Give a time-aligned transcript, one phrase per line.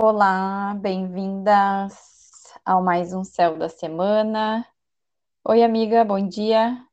[0.00, 4.64] Olá, bem-vindas ao mais um Céu da Semana.
[5.44, 6.86] Oi, amiga, bom dia.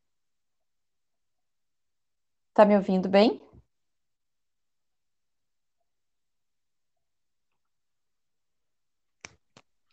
[2.51, 3.39] Tá me ouvindo bem?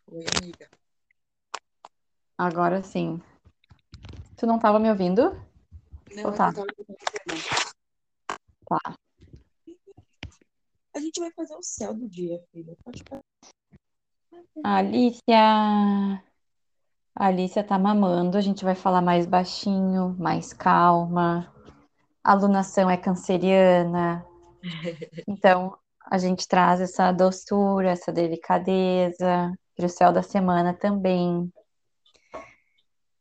[0.06, 0.70] Oi, amiga.
[2.38, 3.20] Agora sim.
[4.38, 5.32] Tu não estava me ouvindo?
[6.16, 6.48] Não, Ou tá?
[6.48, 7.74] eu tava com internet.
[8.66, 9.01] Tá.
[10.94, 12.76] A gente vai fazer o céu do dia, filha.
[12.84, 13.22] Pode fazer.
[14.64, 16.22] A Alicia.
[17.14, 21.52] A Alicia tá mamando, a gente vai falar mais baixinho, mais calma.
[22.24, 24.24] A alunação é canceriana,
[25.28, 25.76] então
[26.10, 31.52] a gente traz essa doçura, essa delicadeza para o céu da semana também.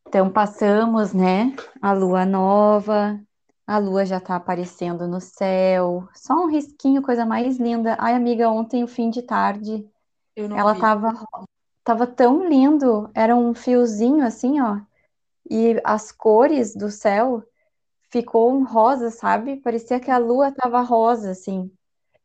[0.08, 3.20] Então passamos, né, a lua nova,
[3.66, 7.96] a lua já tá aparecendo no céu, só um risquinho, coisa mais linda.
[8.00, 9.88] Ai, amiga, ontem, o fim de tarde,
[10.56, 10.82] ela vi.
[10.82, 11.14] tava,
[11.84, 14.80] tava tão lindo, era um fiozinho assim, ó,
[15.50, 17.44] e as cores do céu
[18.09, 19.58] ficou um rosa, sabe?
[19.58, 21.72] Parecia que a lua tava rosa, assim.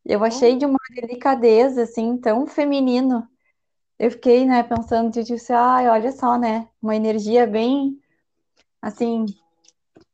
[0.04, 3.28] Eu achei de uma delicadeza, assim, tão feminino.
[3.98, 8.00] Eu fiquei, né, pensando, eu disse, ai, olha só, né, uma energia bem,
[8.82, 9.26] assim,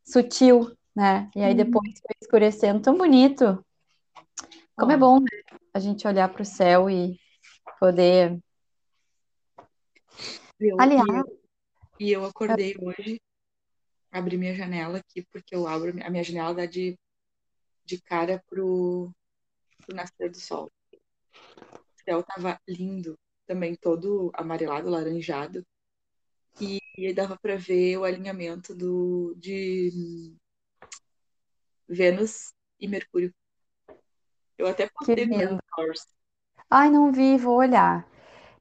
[0.04, 1.30] sutil, né?
[1.34, 3.64] E aí depois foi escurecendo, tão bonito.
[4.76, 5.28] Como é bom, né,
[5.74, 7.18] a gente olhar para o céu e
[7.78, 8.38] poder.
[10.58, 11.40] eu, Aliás, e, eu,
[12.00, 13.20] e eu acordei hoje,
[14.10, 16.98] abri minha janela aqui, porque eu abro a minha janela dá de,
[17.84, 19.12] de cara pro,
[19.86, 20.70] pro nascer do sol.
[20.92, 25.64] O céu tava lindo, também todo amarelado, laranjado.
[26.60, 30.36] E, e dava pra ver o alinhamento do, de
[31.88, 33.32] Vênus e Mercúrio.
[34.56, 36.06] Eu até postei no stories.
[36.70, 38.06] Ai, não vi, vou olhar.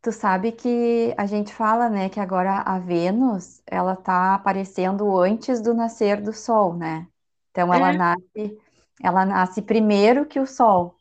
[0.02, 5.62] Tu sabe que a gente fala, né, que agora a Vênus, ela tá aparecendo antes
[5.62, 7.08] do nascer do Sol, né?
[7.52, 8.60] Então ela É, nasce,
[9.02, 10.96] ela nasce primeiro que o Sol.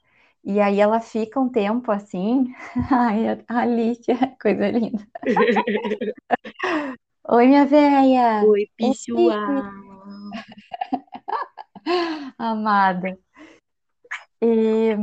[0.45, 2.55] E aí ela fica um tempo assim.
[2.93, 5.07] Ai, a Alicia, coisa linda.
[7.29, 8.53] Oi, minha véia.
[8.53, 9.65] Oi, pessoal.
[12.39, 13.19] amada.
[14.43, 14.97] E,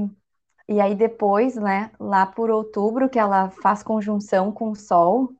[0.67, 5.33] e aí depois, né, lá por outubro, que ela faz conjunção com o Sol,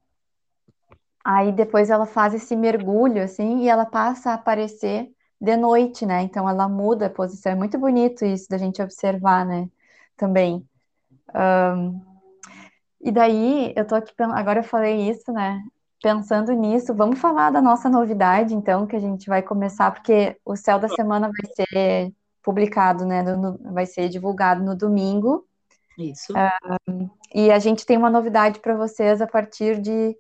[1.30, 5.12] Aí depois ela faz esse mergulho, assim, e ela passa a aparecer
[5.42, 6.22] de noite, né?
[6.22, 7.52] Então ela muda a posição.
[7.52, 9.70] É muito bonito isso da gente observar, né?
[10.16, 10.66] Também.
[13.02, 15.62] E daí, eu tô aqui, agora eu falei isso, né?
[16.02, 20.56] Pensando nisso, vamos falar da nossa novidade, então, que a gente vai começar, porque o
[20.56, 22.14] Céu da Semana vai ser
[22.44, 23.24] publicado, né?
[23.24, 25.46] no- vai ser divulgado no domingo.
[25.98, 26.34] Isso.
[27.34, 30.16] E a gente tem uma novidade para vocês a partir de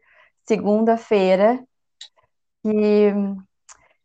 [0.45, 1.63] segunda-feira,
[2.63, 3.13] que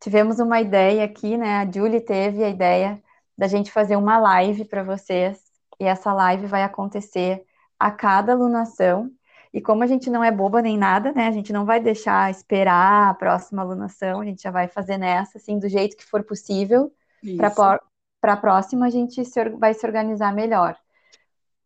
[0.00, 1.58] tivemos uma ideia aqui, né?
[1.58, 3.02] A Julie teve a ideia
[3.36, 5.40] da gente fazer uma live para vocês,
[5.80, 7.44] e essa live vai acontecer
[7.78, 9.10] a cada alunação.
[9.52, 11.28] E como a gente não é boba nem nada, né?
[11.28, 15.38] A gente não vai deixar esperar a próxima alunação, a gente já vai fazer nessa,
[15.38, 16.92] assim, do jeito que for possível.
[17.36, 20.76] Para a próxima, a gente se vai se organizar melhor.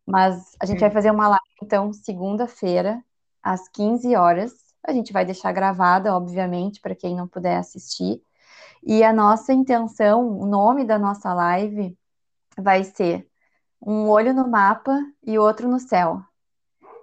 [0.05, 0.81] Mas a gente É.
[0.81, 3.03] vai fazer uma live, então, segunda-feira,
[3.41, 4.53] às 15 horas.
[4.85, 8.21] A gente vai deixar gravada, obviamente, para quem não puder assistir.
[8.83, 11.97] E a nossa intenção, o nome da nossa live
[12.57, 13.27] vai ser
[13.81, 16.21] Um Olho no Mapa e Outro no Céu.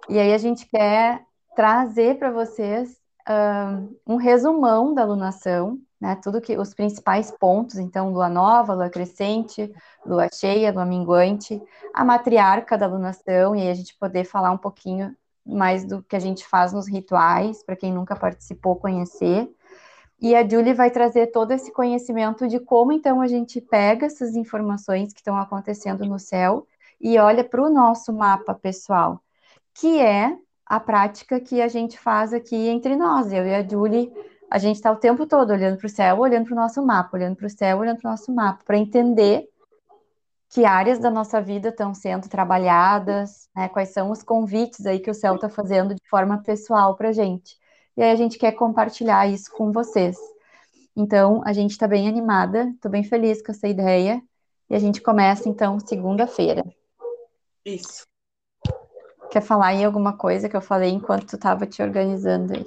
[0.09, 6.17] E aí a gente quer trazer para vocês um, um resumão da alunação, né?
[6.17, 9.73] Tudo que os principais pontos, então, lua nova, lua crescente,
[10.05, 11.63] lua cheia, lua minguante,
[11.95, 15.17] a matriarca da alunação, e aí a gente poder falar um pouquinho
[15.47, 19.51] mais do que a gente faz nos rituais, para quem nunca participou conhecer.
[20.21, 24.37] E a Julie vai trazer todo esse conhecimento de como então a gente pega essas
[24.37, 26.67] informações que estão acontecendo no céu
[27.01, 29.21] e olha para o nosso mapa pessoal,
[29.75, 33.33] que é a prática que a gente faz aqui entre nós.
[33.33, 34.13] Eu e a Julie,
[34.51, 37.17] a gente está o tempo todo olhando para o céu, olhando para o nosso mapa,
[37.17, 39.49] olhando para o céu, olhando para o nosso mapa, para entender
[40.49, 43.69] que áreas da nossa vida estão sendo trabalhadas, né?
[43.69, 47.13] Quais são os convites aí que o céu está fazendo de forma pessoal para a
[47.13, 47.57] gente.
[47.97, 50.17] E aí a gente quer compartilhar isso com vocês.
[50.97, 54.23] Então, a gente está bem animada, estou bem feliz com essa ideia.
[54.71, 56.65] E a gente começa, então, segunda-feira.
[57.65, 58.14] Isso.
[59.31, 62.65] Quer falar aí alguma coisa que eu falei enquanto tu estava te organizando aí?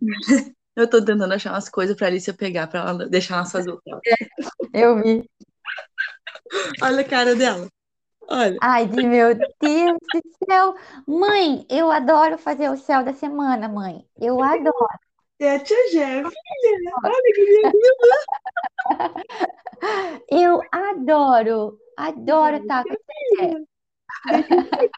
[0.74, 4.00] Eu tô tentando achar umas coisas pra Alicia pegar, pra ela deixar nas suas hotel.
[4.72, 5.28] Eu vi.
[6.82, 7.68] Olha a cara dela.
[8.26, 10.74] Olha, Ai, de meu Deus do céu.
[11.06, 14.06] Mãe, eu adoro fazer o céu da semana, mãe.
[14.18, 14.72] Eu adoro.
[15.40, 16.92] é a tia Jé, filha.
[17.04, 17.78] Olha que linda.
[20.30, 21.78] Eu adoro.
[21.96, 22.94] Adoro estar com
[24.28, 24.90] Ai,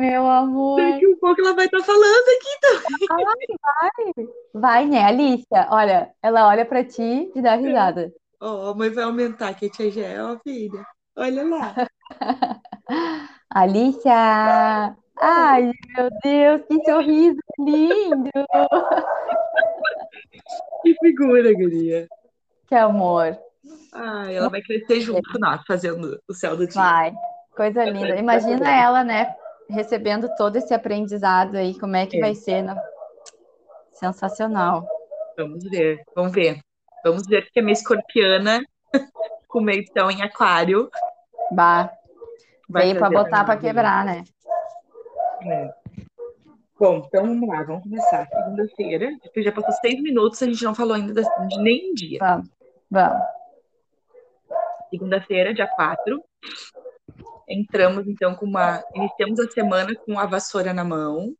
[0.00, 0.80] meu amor.
[0.80, 2.50] Daqui um pouco ela vai estar falando aqui
[3.08, 5.68] Vai, vai, né, Alicia?
[5.70, 8.12] Olha, ela olha pra ti e dá risada.
[8.40, 10.84] Ó, a mãe vai aumentar que a tia Jé, ó, filha.
[11.16, 11.74] Olha lá.
[13.50, 14.96] Alicia!
[15.20, 18.30] Ai, meu Deus, que sorriso lindo!
[20.82, 22.08] Que figura, guria.
[22.66, 23.38] Que amor.
[23.92, 26.80] Ai, ela vai crescer junto nós, fazendo o céu do dia.
[26.80, 27.12] Vai,
[27.54, 28.16] coisa linda.
[28.16, 29.34] Imagina ela, né,
[29.70, 32.20] recebendo todo esse aprendizado aí, como é que É.
[32.20, 32.74] vai ser, né?
[33.92, 34.86] Sensacional.
[35.36, 36.58] Vamos ver, vamos ver.
[37.04, 38.60] Vamos ver porque a minha escorpiana,
[39.48, 40.90] com meio então em aquário,
[41.52, 41.90] Bah,
[42.68, 43.60] vai veio fazer botar também.
[43.60, 44.24] quebrar, né?
[45.44, 45.70] É.
[46.78, 48.26] Bom, então vamos lá, vamos começar.
[48.26, 52.18] Segunda-feira, já passou seis minutos, a gente não falou ainda da- de nenhum dia.
[52.20, 52.48] Vamos,
[52.90, 53.22] vamos.
[54.90, 56.22] Segunda-feira, dia 4.
[57.50, 58.82] Entramos então com uma.
[58.94, 61.34] Iniciamos a semana com a vassoura na mão.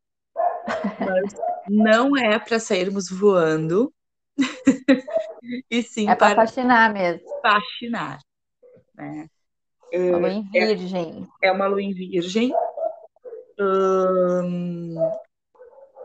[0.99, 1.35] Mas
[1.69, 3.93] não é para sairmos voando,
[5.71, 7.23] e sim É para fascinar mesmo.
[7.41, 8.19] fascinar.
[8.95, 9.29] Né?
[9.93, 11.29] Uma lua em virgem.
[11.43, 12.53] É uma lua em virgem.
[13.59, 14.95] Hum,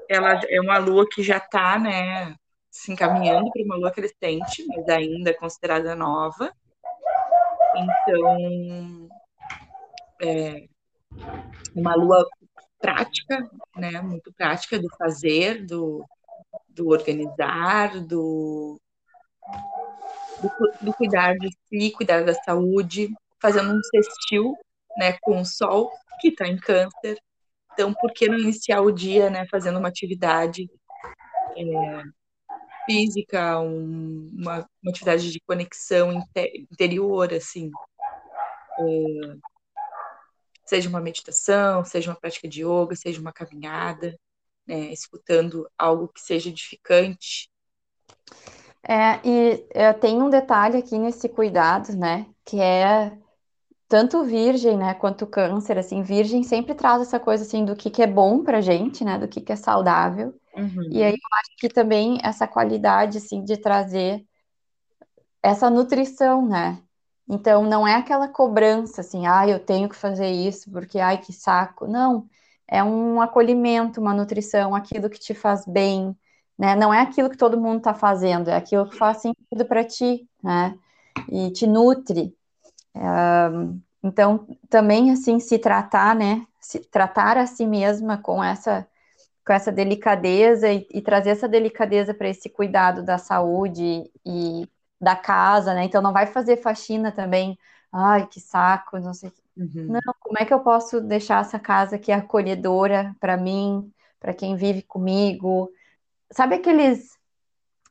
[0.10, 2.36] ela é uma lua que já está né,
[2.70, 6.52] se encaminhando para uma lua crescente, mas ainda é considerada nova.
[7.76, 9.10] Então,
[10.26, 10.68] é
[11.76, 12.26] uma lua
[12.80, 16.06] prática, né, muito prática do fazer, do,
[16.70, 18.80] do organizar, do,
[20.42, 20.52] do,
[20.82, 23.10] do cuidar de si, cuidar da saúde,
[23.42, 24.56] fazendo um sextil
[24.98, 27.18] né, com o Sol, que está em câncer.
[27.74, 30.70] Então, por que não iniciar o dia né, fazendo uma atividade
[31.58, 32.02] é,
[32.86, 37.70] física, um- uma, uma atividade de conexão inte- interior, assim?
[38.80, 39.38] É,
[40.66, 44.18] seja uma meditação, seja uma prática de yoga, seja uma caminhada,
[44.68, 47.50] né, escutando algo que seja edificante.
[48.88, 52.28] É, e tem um detalhe aqui nesse cuidado, né?
[52.44, 53.18] Que é
[53.88, 58.02] tanto virgem, né, quanto câncer, assim, virgem sempre traz essa coisa, assim, do que que
[58.02, 59.18] é bom pra gente, né?
[59.18, 60.34] Do que que é saudável.
[60.56, 60.90] Uhum.
[60.92, 64.26] E aí eu acho que também essa qualidade, assim, de trazer
[65.42, 66.82] essa nutrição, né?
[67.28, 71.34] Então, não é aquela cobrança, assim, ah, eu tenho que fazer isso porque, ai, que
[71.34, 71.88] saco.
[71.88, 72.28] Não,
[72.68, 76.16] é um acolhimento, uma nutrição, aquilo que te faz bem,
[76.58, 76.76] né?
[76.76, 80.28] Não é aquilo que todo mundo tá fazendo, é aquilo que faz sentido para ti,
[80.44, 80.78] né?
[81.30, 82.36] E te nutre.
[84.04, 86.46] Então, também, assim, se tratar, né?
[86.60, 88.88] Se tratar a si mesma com essa
[89.46, 94.68] com essa delicadeza e, e trazer essa delicadeza para esse cuidado da saúde e
[95.06, 95.84] da casa, né?
[95.84, 97.58] Então não vai fazer faxina também.
[97.92, 99.32] Ai, que saco, não sei.
[99.56, 99.88] Uhum.
[99.88, 104.56] Não, como é que eu posso deixar essa casa aqui acolhedora para mim, para quem
[104.56, 105.70] vive comigo?
[106.32, 107.12] Sabe aqueles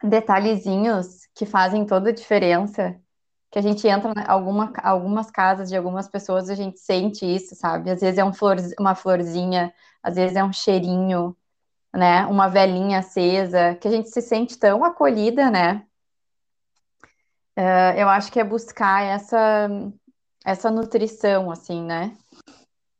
[0.02, 3.00] detalhezinhos que fazem toda a diferença?
[3.48, 7.54] Que a gente entra em alguma, algumas casas de algumas pessoas, a gente sente isso,
[7.54, 7.92] sabe?
[7.92, 11.36] Às vezes é um flor, uma florzinha, às vezes é um cheirinho,
[11.94, 12.26] né?
[12.26, 15.86] Uma velinha acesa, que a gente se sente tão acolhida, né?
[17.56, 19.68] Uh, eu acho que é buscar essa,
[20.44, 22.16] essa nutrição, assim, né?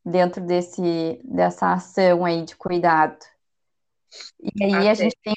[0.04, 3.18] Dentro desse, dessa ação aí de cuidado.
[4.40, 5.34] E aí Até- a gente tem.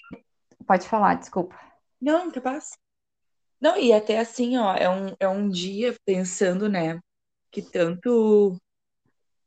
[0.66, 1.58] Pode falar, desculpa.
[2.00, 2.78] Não, capaz.
[3.60, 7.00] Não, e até assim, ó, é um, é um dia pensando, né,
[7.50, 8.56] que tanto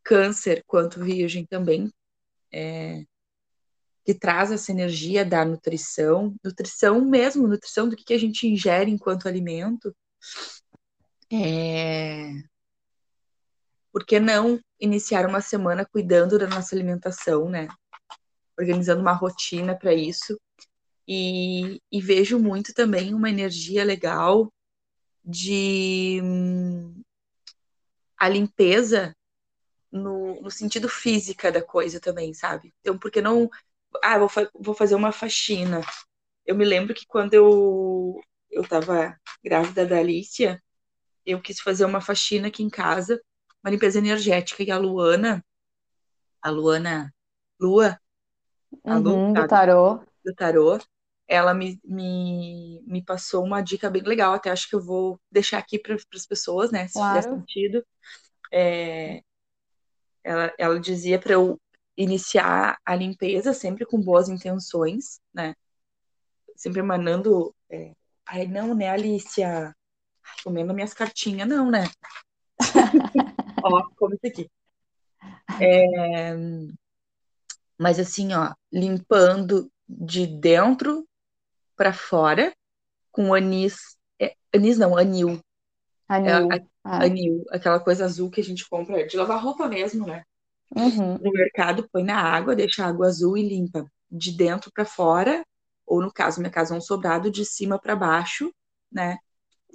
[0.03, 1.93] câncer quanto virgem também,
[2.53, 3.05] é,
[4.05, 9.29] que traz essa energia da nutrição, nutrição mesmo, nutrição do que, a gente ingere enquanto
[9.29, 9.95] alimento,
[11.33, 12.33] é,
[13.93, 17.69] por que não iniciar uma semana cuidando da nossa alimentação, né?
[18.59, 20.41] Organizando uma rotina para isso.
[21.07, 24.53] E, e vejo muito também uma energia legal
[25.25, 26.21] de
[28.17, 29.15] a limpeza
[29.91, 32.73] no, no sentido física da coisa também, sabe?
[32.81, 33.51] Então, por que não.
[34.03, 35.81] Ah, vou, fa- vou fazer uma faxina.
[36.47, 38.21] Eu me lembro que quando eu,
[38.51, 40.63] eu tava grávida da Alicia,
[41.27, 43.21] eu quis fazer uma faxina aqui em casa,
[43.65, 45.45] uma limpeza energética, e a Luana,
[46.43, 47.15] a Luana,
[47.61, 48.01] Lua,
[48.89, 50.05] a Lu, Uhum, do tarô.
[50.25, 50.79] do tarô,
[51.29, 55.59] ela me, me, me passou uma dica bem legal, até acho que eu vou deixar
[55.59, 57.07] aqui para as pessoas, né, se Claro.
[57.07, 57.85] fizer sentido.
[58.53, 59.23] É,
[60.25, 61.61] ela, ela dizia para eu
[62.03, 65.55] iniciar a limpeza sempre com boas intenções, né?
[66.57, 67.55] Sempre emanando.
[67.69, 67.93] É,
[68.27, 69.75] Ai, não, né, Alicia?
[70.45, 71.85] Comendo minhas cartinhas, não, né?
[73.65, 74.51] ó, como isso aqui.
[75.61, 76.35] É,
[77.79, 81.07] mas assim, ó, limpando de dentro
[81.77, 82.55] para fora
[83.11, 83.99] com anis.
[84.19, 85.41] É, anis não, anil.
[86.09, 86.53] Anil.
[86.53, 90.25] É, Ah, anil, aquela coisa azul que a gente compra de lavar roupa mesmo, né?
[90.77, 91.21] Uhum.
[91.21, 95.45] No mercado, põe na água, deixa a água azul e limpa de dentro para fora,
[95.87, 98.53] ou no caso, minha casa é um sobrado de cima para baixo,
[98.91, 99.19] né?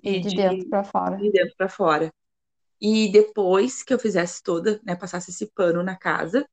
[0.04, 1.18] E E de de, dentro para fora.
[1.18, 2.14] de dentro para fora.
[2.82, 6.48] E depois que eu fizesse toda, né, passasse esse pano na casa,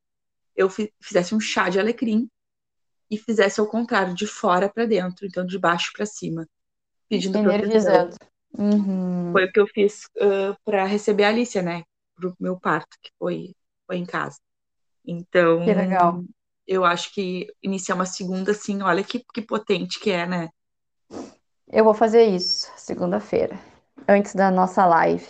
[0.55, 2.29] eu fi- fizesse um chá de alecrim
[3.11, 6.47] e fizesse ao contrário, de fora para dentro, então de baixo para cima,
[7.09, 8.09] pedindo proteção.
[8.57, 9.33] Uhum.
[9.33, 10.07] Foi o que eu fiz
[10.65, 11.83] para receber a Alicia, né?
[12.15, 14.37] Pro meu parto, que foi, foi em casa.
[15.05, 16.23] Então, Que legal.
[16.65, 20.49] eu acho que iniciar uma segunda, assim, olha que, que potente que é, né?
[21.67, 23.59] Eu vou fazer isso segunda-feira,
[24.07, 25.27] antes da nossa live.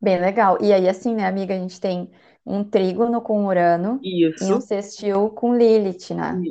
[0.00, 0.58] Bem legal.
[0.60, 2.10] E aí, assim, né, amiga, a gente tem
[2.44, 4.60] um trígono com Urano e um Isso.
[4.60, 6.42] sextil com Lilith, né?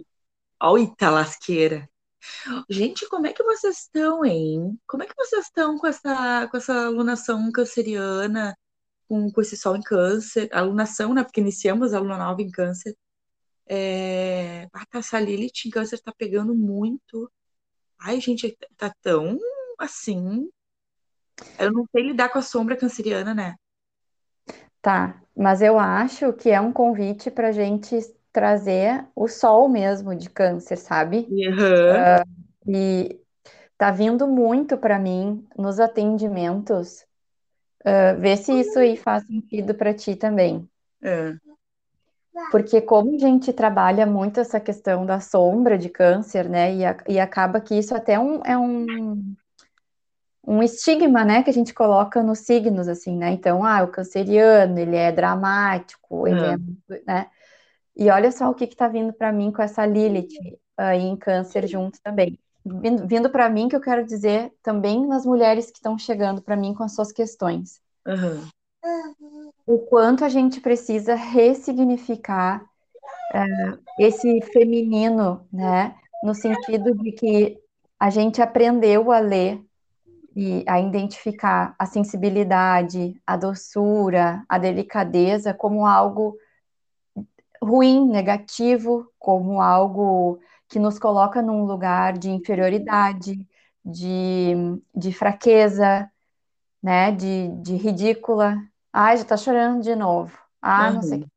[0.61, 1.89] Olha, Ita lasqueira.
[2.69, 4.79] Gente, como é que vocês estão, hein?
[4.87, 8.55] Como é que vocês estão com essa, com essa alunação canceriana,
[9.11, 10.47] com, com esse sol em câncer?
[10.53, 11.21] Alunação, né?
[11.21, 12.95] Porque iniciamos a luna nova em câncer.
[13.67, 14.69] É...
[14.71, 17.29] Ah, tá, essa Lilith em câncer tá pegando muito.
[17.99, 19.37] Ai, gente, tá tão
[19.77, 20.49] assim.
[21.59, 23.55] Eu não sei lidar com a sombra canceriana, né?
[24.81, 27.99] Tá, mas eu acho que é um convite pra gente
[28.31, 31.27] trazer o sol mesmo de câncer, sabe?
[31.29, 32.23] Aham.
[32.65, 33.19] E
[33.77, 37.05] tá vindo muito pra mim nos atendimentos.
[37.85, 40.67] Ah, vê se isso aí faz sentido pra ti também.
[41.01, 41.33] É.
[42.51, 46.73] Porque como a gente trabalha muito essa questão da sombra de câncer, né?
[46.75, 49.35] E, a- e acaba que isso até um, é um,
[50.45, 51.43] um estigma, né?
[51.43, 53.31] Que a gente coloca nos signos, assim, né?
[53.31, 57.01] Então, ah, o canceriano, ele é dramático, ele é, É.
[57.05, 57.29] né?
[57.95, 60.29] E olha só o que que tá vindo para mim com essa Lilith
[60.77, 62.39] aí em câncer junto também.
[62.63, 66.73] Vindo, para mim, que eu quero dizer também nas mulheres que estão chegando para mim
[66.73, 67.81] com as suas questões.
[68.05, 68.47] Aham.
[69.65, 72.63] O quanto a gente precisa ressignificar
[73.33, 75.95] eh, esse feminino, né?
[76.23, 77.57] No sentido de que
[77.99, 79.63] a gente aprendeu a ler
[80.35, 86.37] e a identificar a sensibilidade, a doçura, a delicadeza como algo
[87.61, 90.39] ruim, negativo, como algo
[90.71, 93.45] que nos coloca num lugar de inferioridade,
[93.83, 94.53] de,
[94.95, 96.09] de fraqueza,
[96.81, 97.11] né?
[97.11, 98.57] De, de ridícula.
[98.93, 100.37] Ai, já tá chorando de novo.
[100.61, 101.25] Ah, não sei o Aham.
[101.25, 101.31] que.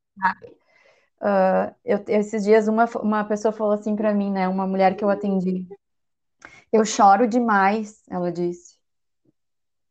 [1.21, 4.47] Ah, eu, esses dias uma, uma pessoa falou assim pra mim, né?
[4.47, 5.67] Uma mulher que eu atendi.
[6.73, 8.77] Eu choro demais, ela disse.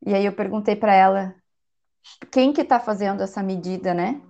[0.06, 1.36] E aí eu perguntei pra ela,
[2.32, 4.22] quem que tá fazendo essa medida, né?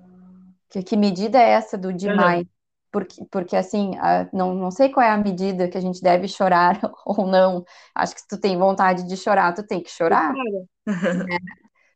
[0.70, 2.46] Que, que medida é essa do demais?
[2.94, 6.30] Porque, porque assim, a- não, não sei qual é a medida que a gente deve
[6.30, 7.66] chorar ou não.
[7.96, 10.34] Acho que se tu tem vontade de chorar, tu tem que chorar.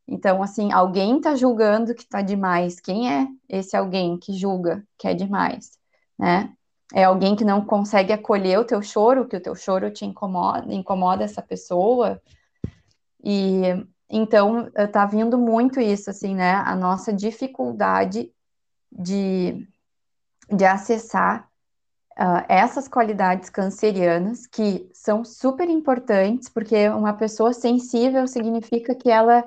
[0.07, 2.79] Então, assim, alguém tá julgando que tá demais.
[2.79, 5.77] Quem é esse alguém que julga que é demais,
[6.17, 6.53] né?
[6.93, 10.73] É alguém que não consegue acolher o teu choro, que o teu choro te incomoda,
[10.73, 12.21] incomoda essa pessoa.
[13.23, 13.61] E
[14.09, 16.53] então eh, tá vindo muito isso, assim, né?
[16.53, 18.31] A nossa dificuldade
[18.91, 19.67] de,
[20.49, 21.49] de acessar
[22.15, 29.45] ah, essas qualidades cancerianas que são super importantes, porque uma pessoa sensível significa que ela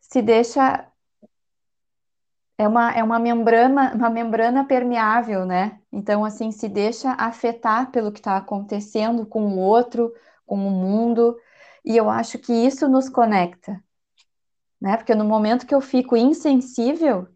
[0.00, 0.86] se deixa
[2.56, 5.80] é uma, é uma membrana, uma membrana permeável, né?
[5.90, 10.12] Então, assim, se deixa afetar pelo que está acontecendo com o outro,
[10.44, 11.36] com o mundo,
[11.82, 13.82] e eu acho que isso nos conecta,
[14.80, 14.96] né?
[14.98, 17.26] Porque no momento que eu fico insensível,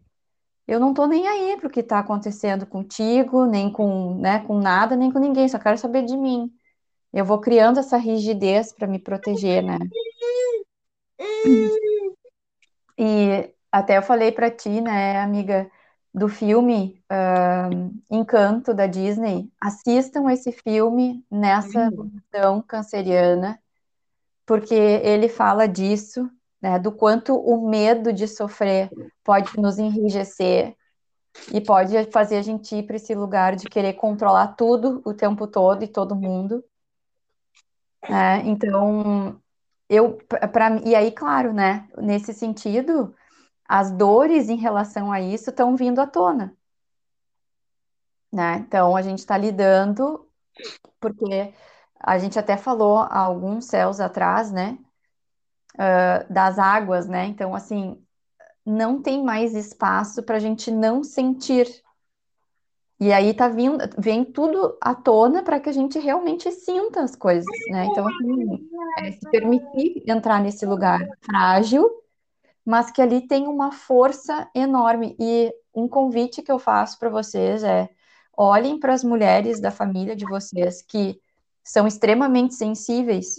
[0.67, 4.95] eu não tô nem aí pro que está acontecendo contigo, nem com, né, com nada,
[4.95, 6.51] nem com ninguém, só quero saber de mim.
[7.13, 9.77] Eu vou criando essa rigidez para me proteger, né?
[12.97, 15.69] E até eu falei para ti, né, amiga,
[16.13, 19.51] do filme ahn, Encanto da Disney.
[19.59, 22.21] Assistam esse filme nessa Uhum.
[22.31, 23.59] versão canceriana,
[24.45, 26.29] porque ele fala disso,
[26.65, 28.89] né, do quanto o medo de sofrer
[29.23, 30.75] pode nos enrijecer,
[31.53, 35.45] e pode fazer a gente ir para esse lugar de querer controlar tudo o tempo
[35.45, 36.63] todo e todo mundo.
[38.01, 39.39] É, então,
[39.87, 40.17] eu,
[40.51, 41.87] para e aí, claro, né?
[41.97, 43.13] Nesse sentido,
[43.67, 46.55] as dores em relação a isso estão vindo à tona,
[48.33, 48.57] né?
[48.67, 50.27] Então, a gente está lidando,
[50.99, 51.53] porque
[51.99, 54.79] a gente até falou há alguns céus atrás, né?
[55.75, 57.25] Uh, das águas, né?
[57.25, 58.01] Então, assim,
[58.65, 61.67] não tem mais espaço para a gente não sentir.
[62.99, 67.15] E aí tá vindo, vem tudo à tona para que a gente realmente sinta as
[67.15, 67.85] coisas, né?
[67.85, 71.91] Então, assim, é se permitir entrar nesse lugar frágil,
[72.65, 75.15] mas que ali tem uma força enorme.
[75.19, 77.89] E um convite que eu faço para vocês é
[78.35, 81.19] olhem para as mulheres da família de vocês que
[81.63, 83.35] são extremamente sensíveis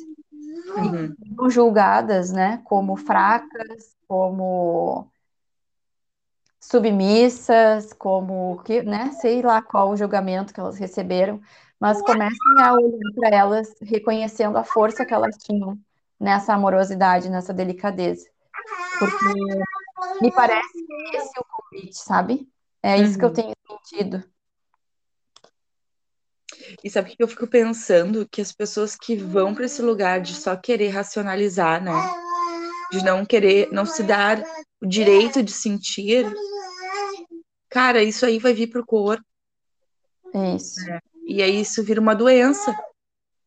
[0.67, 1.15] uhum.
[1.47, 5.11] e julgadas, né, como fracas, como
[6.61, 11.41] submissas, como que, né, sei lá qual o julgamento que elas receberam,
[11.79, 15.79] mas comecem a olhar para elas, reconhecendo a força que elas tinham
[16.19, 18.27] nessa amorosidade, nessa delicadeza.
[18.99, 22.49] Porque me parece que esse é o convite, sabe?
[22.83, 23.19] É isso uhum.
[23.19, 23.35] que eu uhum.
[23.35, 24.36] tenho sentido.
[26.83, 28.27] E sabe o que eu fico pensando?
[28.31, 31.93] Que as pessoas que vão para esse lugar de só querer racionalizar, né?
[32.91, 34.43] De não querer, não se dar
[34.81, 36.27] o direito de sentir,
[37.69, 39.25] cara, isso aí vai vir pro corpo.
[40.57, 40.81] Isso.
[40.87, 41.01] Né?
[41.27, 42.75] E aí isso vira uma doença.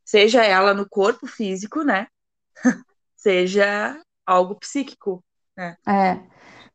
[0.05, 2.07] Seja ela no corpo físico, né?
[3.15, 5.23] Seja algo psíquico,
[5.55, 5.75] né?
[5.87, 6.19] É.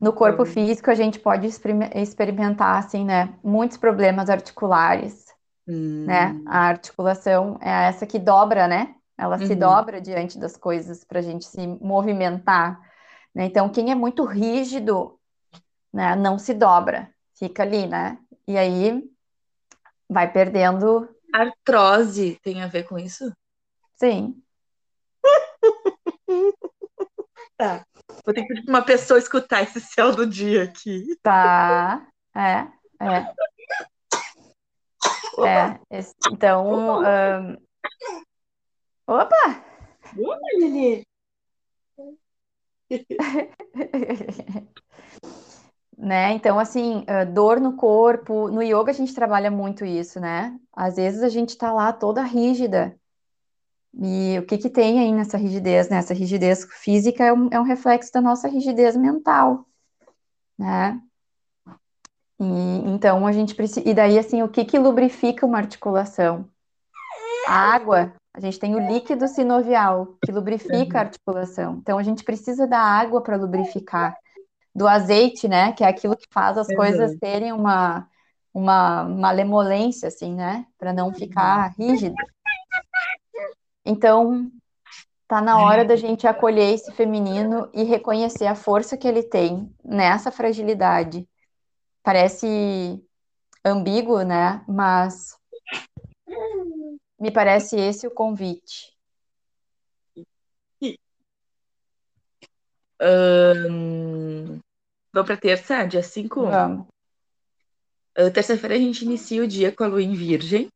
[0.00, 3.34] No corpo físico a gente pode experimentar, assim, né?
[3.42, 5.23] Muitos problemas articulares,
[5.66, 6.04] hum.
[6.06, 6.40] né?
[6.46, 8.94] A articulação é essa que dobra, né?
[9.16, 9.46] Ela uhum.
[9.46, 12.80] se dobra diante das coisas para a gente se movimentar.
[13.34, 13.44] Né?
[13.44, 15.18] Então, quem é muito rígido,
[15.92, 18.18] né, não se dobra, fica ali, né?
[18.46, 19.08] E aí
[20.08, 21.08] vai perdendo.
[21.32, 23.32] Artrose tem a ver com isso?
[23.94, 24.40] Sim.
[27.56, 27.84] tá.
[28.24, 31.16] Vou ter que pedir uma pessoa escutar esse céu do dia aqui.
[31.22, 32.06] Tá.
[32.34, 32.66] É,
[33.00, 33.32] é.
[35.42, 35.78] É,
[36.30, 36.68] então.
[36.68, 37.56] Um...
[39.06, 39.64] Opa!
[40.16, 41.06] Opa, Lili!
[45.96, 46.32] né?
[46.32, 50.58] Então, assim, dor no corpo, no yoga a gente trabalha muito isso, né?
[50.72, 52.98] Às vezes a gente tá lá toda rígida.
[53.96, 55.98] E o que que tem aí nessa rigidez, né?
[55.98, 59.66] Essa rigidez física é um, é um reflexo da nossa rigidez mental,
[60.58, 61.00] né?
[62.52, 63.88] E, então a gente precisa.
[63.88, 66.48] E daí, assim, o que que lubrifica uma articulação?
[67.46, 71.06] A água, a gente tem o líquido sinovial, que lubrifica a uhum.
[71.06, 71.74] articulação.
[71.80, 74.16] Então, a gente precisa da água para lubrificar.
[74.74, 75.72] Do azeite, né?
[75.72, 76.74] Que é aquilo que faz as uhum.
[76.74, 78.08] coisas terem uma,
[78.52, 80.66] uma malemolência, assim, né?
[80.76, 82.16] Para não ficar rígido.
[83.84, 84.50] Então,
[85.28, 89.72] tá na hora da gente acolher esse feminino e reconhecer a força que ele tem
[89.84, 91.28] nessa fragilidade.
[92.04, 93.02] Parece
[93.64, 94.62] ambíguo, né?
[94.68, 95.38] Mas
[97.18, 98.94] me parece esse o convite.
[103.00, 104.60] Um,
[105.12, 106.42] vamos para terça, dia 5?
[106.42, 106.86] Vamos.
[108.16, 110.68] Uh, Terça-feira a gente inicia o dia com a lua em Virgem.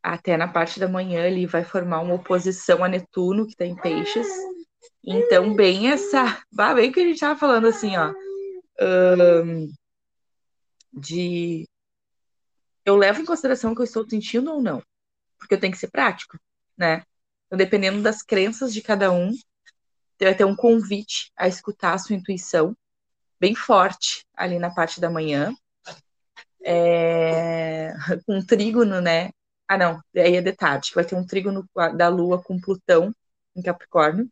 [0.00, 3.74] Até na parte da manhã ele vai formar uma oposição a Netuno, que está em
[3.74, 4.28] Peixes.
[5.04, 6.40] Então, bem essa.
[6.74, 8.14] bem que a gente estava falando assim, ó.
[8.80, 9.68] Um,
[10.92, 11.68] de.
[12.84, 14.82] Eu levo em consideração o que eu estou sentindo ou não
[15.38, 16.38] porque eu tenho que ser prático,
[16.76, 17.02] né?
[17.46, 19.32] Então, dependendo das crenças de cada um,
[20.20, 22.76] vai ter um convite a escutar a sua intuição
[23.40, 25.54] bem forte ali na parte da manhã.
[26.62, 27.94] É,
[28.26, 29.30] com um trígono, né?
[29.66, 33.14] Ah, não, aí é de tarde, que vai ter um trígono da Lua com Plutão
[33.54, 34.28] em Capricórnio.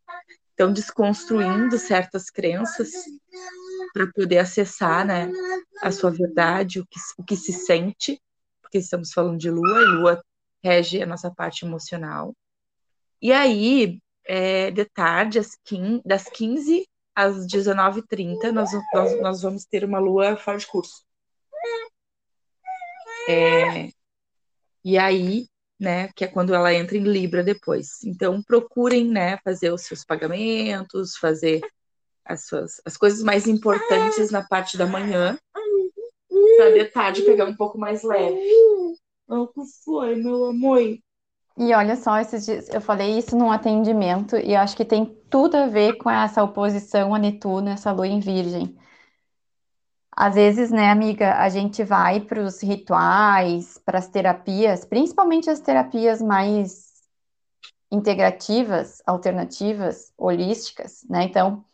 [0.55, 2.91] Então, desconstruindo certas crenças
[3.97, 5.33] para poder acessar, né,
[5.81, 8.21] a sua verdade, o que, o que se sente,
[8.61, 10.23] porque estamos falando de Lua, e Lua
[10.63, 12.37] rege a nossa parte emocional.
[13.23, 19.65] E aí, é, de tarde, às 15, das 15 às 19h30, nós, nós, nós vamos
[19.65, 21.03] ter uma lua fora de curso.
[23.27, 23.89] É,
[24.85, 25.47] e aí,
[25.81, 28.03] né, que é quando ela entra em Libra depois.
[28.05, 31.63] Então, procurem, né, fazer os seus pagamentos, fazer
[32.27, 35.39] as suas as coisas mais importantes na parte da manhã,
[36.57, 38.41] para de tarde pegar um pouco mais leve.
[39.29, 40.81] O que foi, meu amor?
[41.59, 45.57] E olha só, esses dias, eu falei isso num atendimento e acho que tem tudo
[45.57, 48.77] a ver com essa oposição a Netuno, essa lua em Virgem.
[50.19, 55.61] Às vezes, né, amiga, a gente vai para os rituais, para as terapias, principalmente as
[55.61, 56.87] terapias mais
[57.91, 61.25] integrativas, alternativas, holísticas, né?
[61.25, 61.66] Então,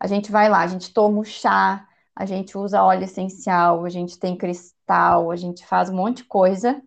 [0.00, 3.88] a gente vai lá, a gente toma o chá, a gente usa óleo essencial, a
[3.88, 6.80] gente tem cristal, a gente faz um monte de coisa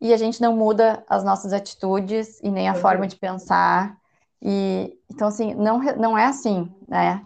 [0.00, 2.80] e a gente não muda as nossas atitudes e nem a Uhum.
[2.80, 3.96] forma de pensar.
[4.42, 7.24] E então assim, não, não é assim, né?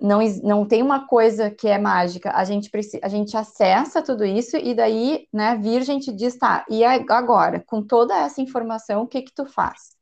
[0.00, 2.30] Não, não tem uma coisa que é mágica.
[2.32, 6.64] A gente precisa, a gente acessa tudo isso e daí, né, Virgem te diz, tá,
[6.70, 9.96] e agora, com toda essa informação, o que que tu faz?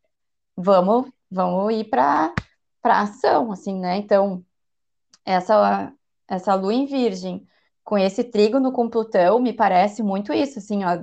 [0.55, 2.33] Vamos, vamos ir para
[2.87, 3.97] para ação, assim, né?
[3.97, 4.45] Então,
[5.25, 5.93] essa
[6.29, 7.45] essa lua em Virgem
[7.83, 11.03] com esse trígono com Plutão me parece muito isso, assim, ó,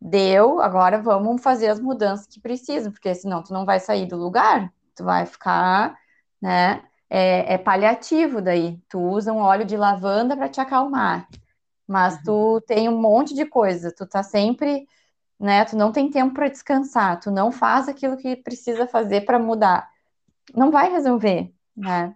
[0.00, 4.16] deu, agora vamos fazer as mudanças que precisam, porque senão tu não vai sair do
[4.16, 5.96] lugar, tu vai ficar,
[6.42, 6.82] né?
[7.08, 8.80] É, é paliativo daí.
[8.88, 11.28] Tu usa um óleo de lavanda para te acalmar,
[11.86, 14.88] mas tu tem um monte de coisa, tu tá sempre,
[15.38, 15.64] né?
[15.64, 19.88] Tu não tem tempo para descansar, tu não faz aquilo que precisa fazer para mudar.
[20.54, 22.14] Não vai resolver, né?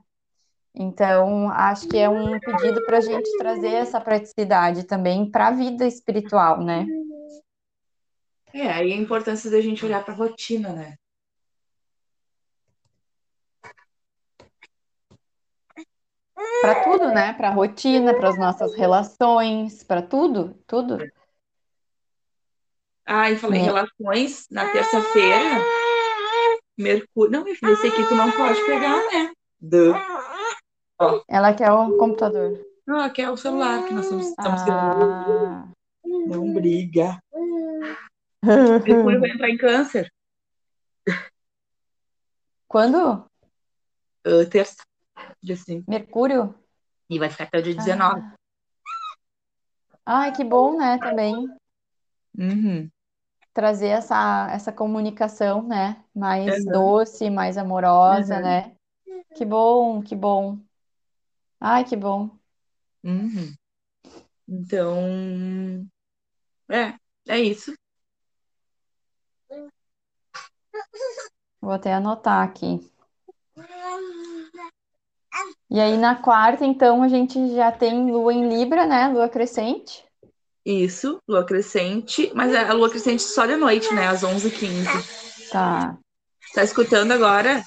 [0.75, 5.51] Então, acho que é um pedido para a gente trazer essa praticidade também para a
[5.51, 6.87] vida espiritual, né?
[8.53, 10.97] É, aí a importância da gente olhar para a rotina, né?
[16.63, 17.33] Para tudo, né?
[17.33, 20.99] Para a rotina, para as nossas relações, para tudo, tudo.
[23.07, 25.80] Ah, e falei Me- relações, na terça-feira,
[26.81, 27.31] Mercúrio.
[27.31, 29.33] Não, meu filho, esse aqui tu não pode pegar, né?
[29.61, 29.95] Duh.
[31.29, 32.59] Ela quer o computador.
[32.87, 35.31] Não, aqui é o celular que nós estamos, estamos gravando.
[35.31, 35.69] Ah.
[36.05, 37.23] Não briga.
[38.43, 40.13] Mercúrio vai entrar em câncer.
[42.67, 42.99] Quando?
[44.25, 44.77] ah, terça,
[45.43, 45.91] dia 5.
[45.91, 46.55] Mercúrio?
[47.09, 48.21] E vai ficar até o dia 19.
[48.21, 48.35] Ah.
[50.07, 50.99] Ai, que bom, né?
[50.99, 51.49] Também
[52.39, 52.89] Uhum.
[53.53, 56.03] Trazer essa, essa comunicação, né?
[56.15, 58.75] Mais doce, mais amorosa, né?
[59.35, 60.59] Que bom, que bom.
[61.61, 62.31] Ai, que bom.
[63.05, 63.55] Uhum.
[64.49, 65.87] Então,
[66.69, 66.95] é,
[67.29, 67.73] é isso.
[71.61, 72.81] Vou até anotar aqui.
[75.71, 79.09] E aí na quarta, então, a gente já tem lua em Libra, né?
[79.09, 80.05] Lua crescente.
[80.65, 84.09] Isso, lua crescente, mas a lua crescente só de noite, né?
[84.09, 85.51] Às 11h15.
[85.51, 85.99] Tá,
[86.55, 87.63] Tá escutando agora?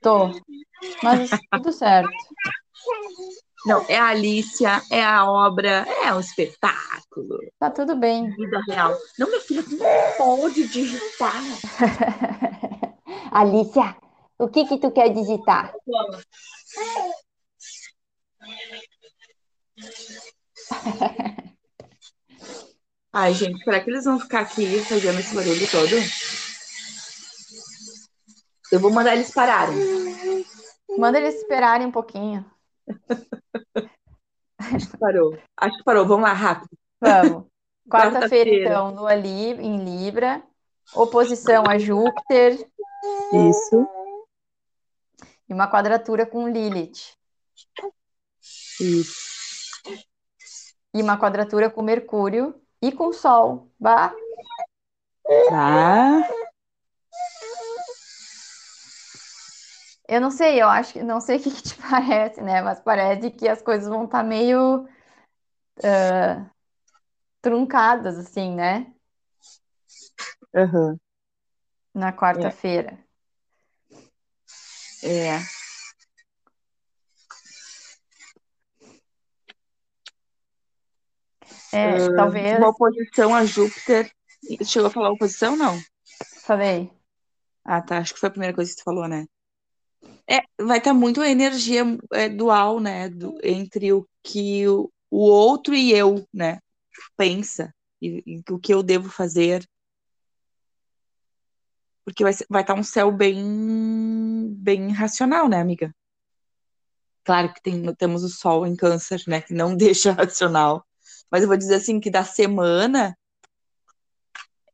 [0.00, 0.30] tô.
[1.02, 2.10] Mas tudo certo.
[3.66, 7.38] Não, é a Alicia, é a obra, é um espetáculo.
[7.58, 8.30] Tá tudo bem.
[8.30, 8.96] Vida real.
[9.18, 11.34] Não, minha filha, tu não pode digitar.
[13.32, 13.96] Alicia,
[14.38, 15.74] o que que tu quer digitar?
[23.12, 25.94] Ai, gente, será que eles vão ficar aqui fazendo esse barulho todo?
[28.70, 29.76] Eu vou mandar eles pararem.
[30.98, 32.44] Manda eles esperarem um pouquinho.
[34.58, 35.38] Acho que parou.
[35.56, 36.06] Acho que parou.
[36.06, 36.70] Vamos lá, rápido.
[37.00, 37.46] Vamos.
[37.90, 38.68] Quarta-feira, Quarta-feira.
[38.68, 40.42] então, lua li em Libra.
[40.94, 42.52] Oposição a Júpiter
[43.32, 43.88] Isso.
[45.48, 47.14] e uma quadratura com Lilith.
[48.80, 49.37] Isso.
[50.98, 53.70] E uma quadratura com Mercúrio e com Sol.
[53.78, 54.12] Bah,
[55.48, 56.28] Tá.
[60.08, 62.60] eu não sei, eu acho que não sei o que, que te parece, né?
[62.62, 64.88] Mas parece que as coisas vão estar meio
[65.84, 66.50] ah,
[67.40, 68.92] truncadas, assim, né?
[70.52, 70.98] Aham.
[71.94, 72.98] Na quarta-feira.
[75.00, 75.36] É.
[75.36, 75.57] É,
[81.72, 82.58] Ah, talvez.
[82.58, 84.10] Uma oposição a Júpiter.
[84.64, 85.78] Chegou a falar oposição, não?
[86.42, 86.90] Falei.
[87.64, 87.98] Ah, tá.
[87.98, 89.26] Acho que foi a primeira coisa que tu falou, né?
[90.26, 93.08] É, vai estar muito a energia é, dual, né?
[93.08, 96.58] do- entre o que o, o outro e eu, né?
[97.16, 99.66] Pensa e, e o que eu devo fazer.
[102.04, 105.94] Porque vai, vai estar um céu bem, bem racional, né, amiga?
[107.24, 109.42] Claro que tem, temos o Sol em Câncer, né?
[109.42, 110.86] Que não deixa racional.
[111.30, 113.16] Mas eu vou dizer assim que da semana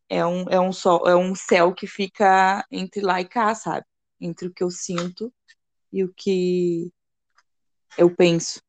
[0.09, 3.85] é um, é um sol, é um céu que fica entre lá e cá, sabe?
[4.21, 5.33] Entre o que eu sinto
[5.93, 6.93] e o que
[7.99, 8.61] eu penso.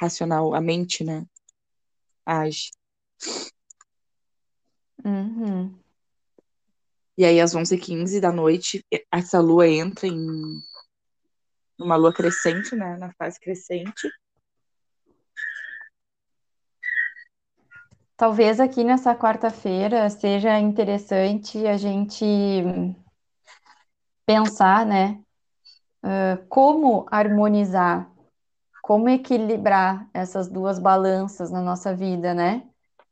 [0.00, 1.26] Racional, a mente, né?
[2.24, 2.70] Age.
[5.04, 5.76] Uhum.
[7.16, 10.62] E aí, às 11h15 da noite, essa lua entra em,
[11.76, 12.96] numa lua crescente, né?
[12.96, 14.08] Na fase crescente.
[18.18, 22.16] Talvez aqui nessa quarta-feira seja interessante a gente
[24.26, 25.20] pensar, né?
[26.02, 28.10] Uh, como harmonizar,
[28.82, 32.64] como equilibrar essas duas balanças na nossa vida, né?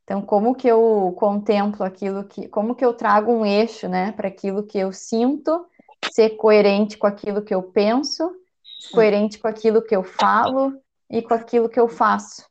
[0.03, 4.27] Então, como que eu contemplo aquilo que, como que eu trago um eixo, né, para
[4.27, 5.65] aquilo que eu sinto,
[6.11, 8.29] ser coerente com aquilo que eu penso,
[8.91, 10.77] coerente com aquilo que eu falo
[11.09, 12.45] e com aquilo que eu faço.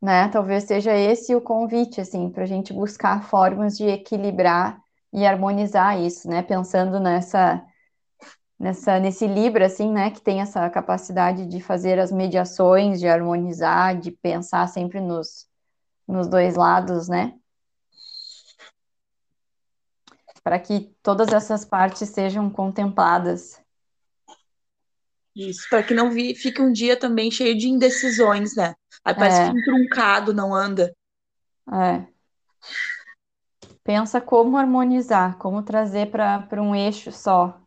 [0.00, 0.28] Né?
[0.28, 4.80] Talvez seja esse o convite, assim, para a gente buscar formas de equilibrar
[5.12, 6.42] e harmonizar isso, né?
[6.42, 7.64] Pensando nessa,
[8.58, 10.10] nessa, nesse Libra, assim, né?
[10.10, 15.48] Que tem essa capacidade de fazer as mediações, de harmonizar, de pensar sempre nos,
[16.06, 17.34] nos dois lados, né?
[20.44, 23.60] Para que todas essas partes sejam contempladas.
[25.36, 28.74] Isso, para que não vi, fique um dia também cheio de indecisões, né?
[29.04, 29.44] Aí parece É.
[29.44, 30.92] que um truncado não anda.
[31.72, 32.06] É.
[33.84, 37.58] Pensa como harmonizar, como trazer para um eixo só.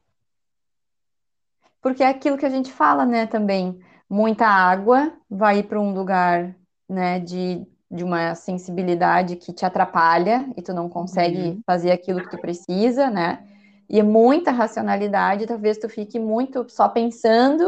[1.81, 3.79] Porque é aquilo que a gente fala, né, também.
[4.09, 6.55] Muita água vai para um lugar,
[6.89, 11.61] né, de, de uma sensibilidade que te atrapalha e tu não consegue Uhum.
[11.65, 13.48] fazer aquilo que tu precisa, né?
[13.89, 17.67] E muita racionalidade, talvez tu fique muito só pensando,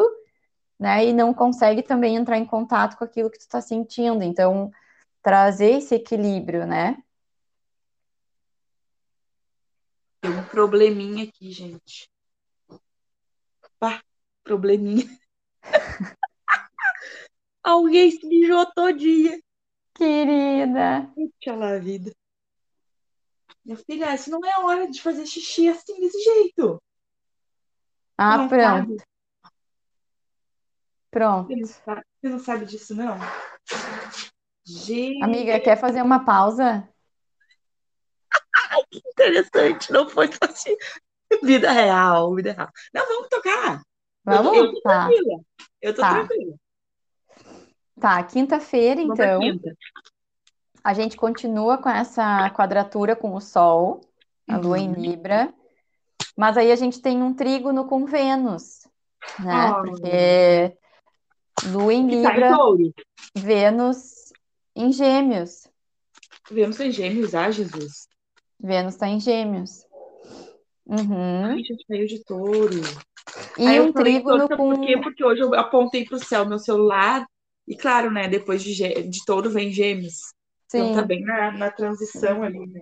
[0.79, 4.23] né, e não consegue também entrar em contato com aquilo que tu está sentindo.
[4.23, 4.71] Então,
[5.21, 6.97] trazer esse equilíbrio, né?
[10.21, 12.07] Tem um probleminha aqui, gente.
[13.79, 14.03] Pá,
[14.43, 15.05] probleminha.
[17.63, 19.39] Alguém se mijou todinha.
[19.95, 21.11] Querida.
[21.15, 22.11] Puxa lá, vida.
[23.63, 26.81] Minha filha, isso não é hora de fazer xixi assim, desse jeito.
[28.17, 28.97] Ah, não pronto, sabe?
[31.09, 31.47] pronto.
[31.47, 33.17] Você não sabe, você não sabe disso, não?
[34.63, 36.87] Gente, Amiga, quer fazer uma pausa?
[38.91, 39.91] que interessante.
[39.91, 40.75] Não foi assim.
[41.41, 42.69] Vida real, vida real.
[42.93, 43.81] Não, vamos tocar.
[44.25, 44.71] Tô, eu Vamos?
[44.73, 45.41] tô Tá, tranquila.
[45.81, 46.13] Eu tô tá.
[46.13, 46.55] tranquila.
[47.99, 49.77] Tá, quinta-feira, Vamos então, quinta.
[50.83, 54.01] A gente continua com essa quadratura com o Sol,
[54.47, 54.95] a Lua em Uhum.
[54.95, 55.53] Libra,
[56.35, 58.87] mas aí a gente tem um trígono com Vênus,
[59.39, 59.53] né?
[59.53, 59.81] Ah.
[59.81, 60.77] Porque
[61.71, 62.57] Lua em Que tá em Libra.
[63.35, 64.31] Vênus
[64.75, 65.67] em Gêmeos.
[66.49, 68.07] Vemos em gêmeos, ah, Jesus.
[68.59, 69.85] Vênus tá em Gêmeos.
[70.85, 71.45] Uhum.
[71.45, 72.81] Ai, gente, caiu de touro.
[73.57, 74.95] E Aí um trígono sabe por quê?
[74.95, 75.01] com.
[75.03, 77.25] Porque hoje eu apontei pro céu meu celular.
[77.67, 78.27] E claro, né?
[78.27, 80.33] Depois de, de touro vem gêmeos.
[80.73, 81.07] Então tá Sim.
[81.07, 82.81] bem na, na transição ali, né?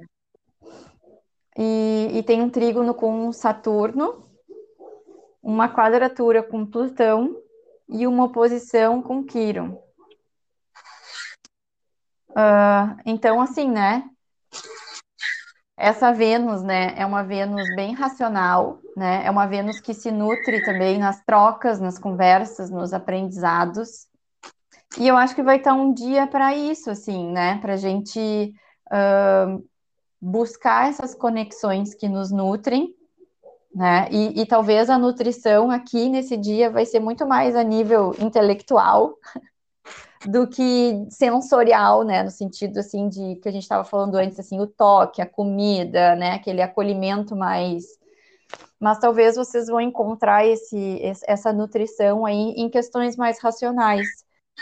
[1.57, 4.29] E, e tem um trígono com Saturno,
[5.41, 7.35] uma quadratura com Plutão
[7.89, 9.81] e uma oposição com Quiron.
[12.35, 14.07] Ah, então, assim, né?
[15.75, 19.25] Essa Vênus, né, é uma Vênus bem racional, né?
[19.25, 24.08] É uma Vênus que se nutre também nas trocas, nas conversas, nos aprendizados.
[24.97, 27.57] E eu acho que vai estar um dia para isso, assim, né?
[27.59, 28.53] Para a gente
[28.91, 29.57] ah,
[30.21, 32.93] buscar essas conexões que nos nutrem,
[33.73, 34.07] né?
[34.11, 39.15] E, e talvez a nutrição aqui nesse dia vai ser muito mais a nível intelectual
[40.25, 42.23] do que sensorial, né?
[42.23, 46.15] No sentido assim de que a gente estava falando antes, assim, o toque, a comida,
[46.15, 46.33] né?
[46.33, 47.85] Aquele acolhimento mais.
[48.79, 54.07] Mas talvez vocês vão encontrar esse- essa nutrição aí em questões mais racionais,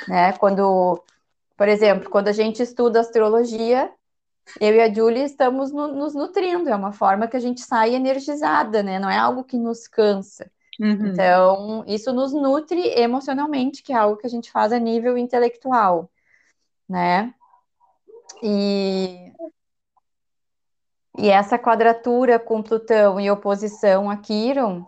[0.07, 0.33] né?
[0.33, 1.03] Quando,
[1.55, 3.91] por exemplo, quando a gente estuda astrologia,
[4.59, 7.95] eu e a Julie estamos no- nos nutrindo, é uma forma que a gente sai
[7.95, 8.99] energizada, né?
[8.99, 10.49] Não é algo que nos cansa.
[10.79, 11.07] Uhum.
[11.07, 16.09] Então, isso nos nutre emocionalmente, que é algo que a gente faz a nível intelectual,
[16.87, 17.33] né?
[18.43, 19.33] E,
[21.17, 24.83] e essa quadratura com Plutão e oposição a Quirón,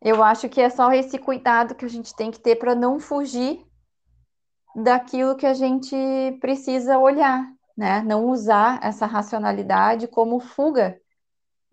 [0.00, 3.00] eu acho que é só esse cuidado que a gente tem que ter para não
[3.00, 3.66] fugir
[4.76, 5.96] daquilo que a gente
[6.38, 8.02] precisa olhar, né?
[8.02, 11.00] Não usar essa racionalidade como fuga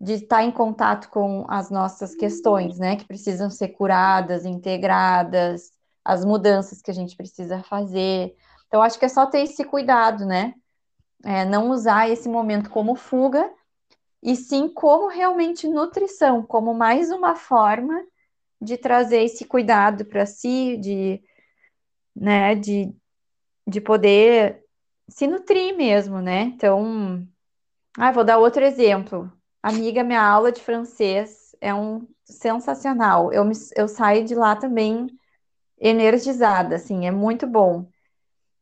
[0.00, 2.96] de estar em contato com as nossas questões, né?
[2.96, 5.70] Que precisam ser curadas, integradas,
[6.02, 8.34] as mudanças que a gente precisa fazer.
[8.68, 10.54] Então, acho que é só ter esse cuidado, né?
[11.22, 13.50] É, não usar esse momento como fuga,
[14.22, 18.02] e sim como realmente nutrição, como mais uma forma
[18.60, 21.22] de trazer esse cuidado para si, de,
[22.14, 22.94] né, de,
[23.66, 24.62] de poder
[25.08, 26.42] se nutrir mesmo, né?
[26.42, 27.26] Então,
[27.98, 29.32] ah, vou dar outro exemplo.
[29.62, 33.32] Amiga, minha aula de francês é um sensacional.
[33.32, 35.06] Eu, me, eu saio de lá também
[35.78, 37.88] energizada, assim, é muito bom.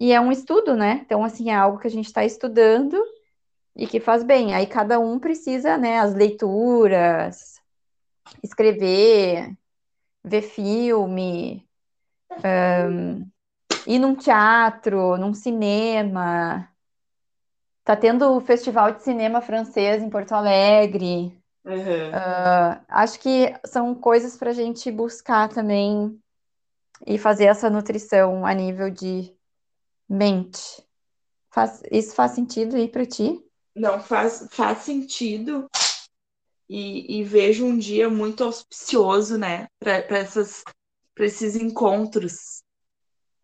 [0.01, 1.03] E é um estudo, né?
[1.05, 3.01] Então, assim, é algo que a gente está estudando
[3.77, 4.55] e que faz bem.
[4.55, 7.61] Aí cada um precisa, né, as leituras,
[8.43, 9.57] escrever,
[10.25, 11.67] ver filme,
[12.31, 13.27] um,
[13.87, 16.68] ir num teatro, num cinema.
[17.85, 21.37] Tá tendo o Festival de Cinema Francês em Porto Alegre.
[21.64, 22.11] Uhum.
[22.11, 26.21] Uh, acho que são coisas para a gente buscar também
[27.07, 29.35] e fazer essa nutrição a nível de
[30.09, 30.85] mente.
[31.51, 33.45] Faz, isso faz sentido aí para ti?
[33.75, 35.66] Não, faz, faz sentido.
[36.68, 40.21] E, e vejo um dia muito auspicioso, né, para
[41.18, 42.62] esses encontros.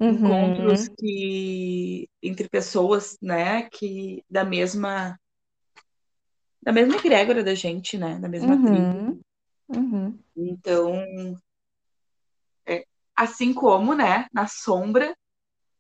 [0.01, 0.11] Uhum.
[0.11, 5.19] Encontros que entre pessoas, né, que da mesma
[6.63, 8.73] da mesma egrégora da gente, né, da mesma tribo.
[8.73, 9.21] Uhum.
[9.69, 10.19] Uhum.
[10.37, 10.95] Então,
[12.67, 12.85] é,
[13.17, 15.17] assim como, né, na sombra,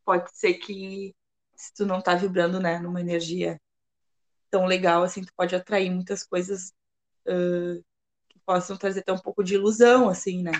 [0.04, 1.14] pode ser que
[1.54, 3.60] se tu não tá vibrando, né, numa energia
[4.50, 6.72] tão legal, assim, tu pode atrair muitas coisas
[7.26, 7.84] uh,
[8.28, 10.52] que possam trazer até um pouco de ilusão, assim, né?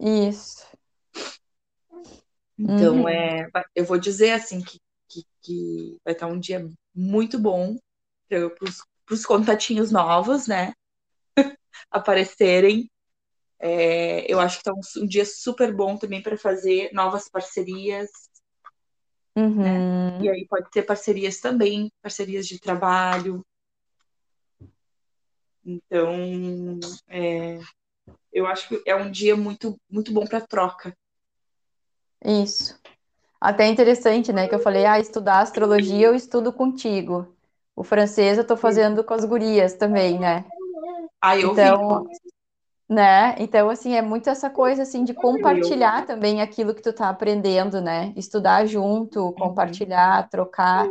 [0.00, 0.66] Isso.
[2.58, 3.08] Então, Uhum.
[3.08, 7.76] é, eu vou dizer, assim, que, que, que vai estar um dia muito bom
[8.28, 10.72] para os contatinhos novos, né?
[11.90, 12.90] Aparecerem.
[13.60, 18.10] É, eu acho que está um, um, dia super bom também para fazer novas parcerias.
[19.36, 19.62] Uhum.
[19.62, 20.20] Né?
[20.22, 23.44] E aí pode ter parcerias também, parcerias de trabalho.
[25.64, 27.58] Então, é,
[28.32, 30.96] eu acho que é um dia muito, muito bom para troca.
[32.24, 32.78] Isso.
[33.40, 34.48] Até interessante, né?
[34.48, 37.34] Que eu falei, ah, estudar astrologia eu estudo contigo.
[37.74, 40.44] O francês eu tô fazendo com as gurias também, né?
[41.20, 42.18] Ah, eu então, vi.
[42.88, 43.36] né?
[43.38, 47.80] Então, assim, é muito essa coisa, assim, de compartilhar também aquilo que tu tá aprendendo,
[47.80, 48.12] né?
[48.16, 50.28] Estudar junto, compartilhar, uhum.
[50.28, 50.88] trocar.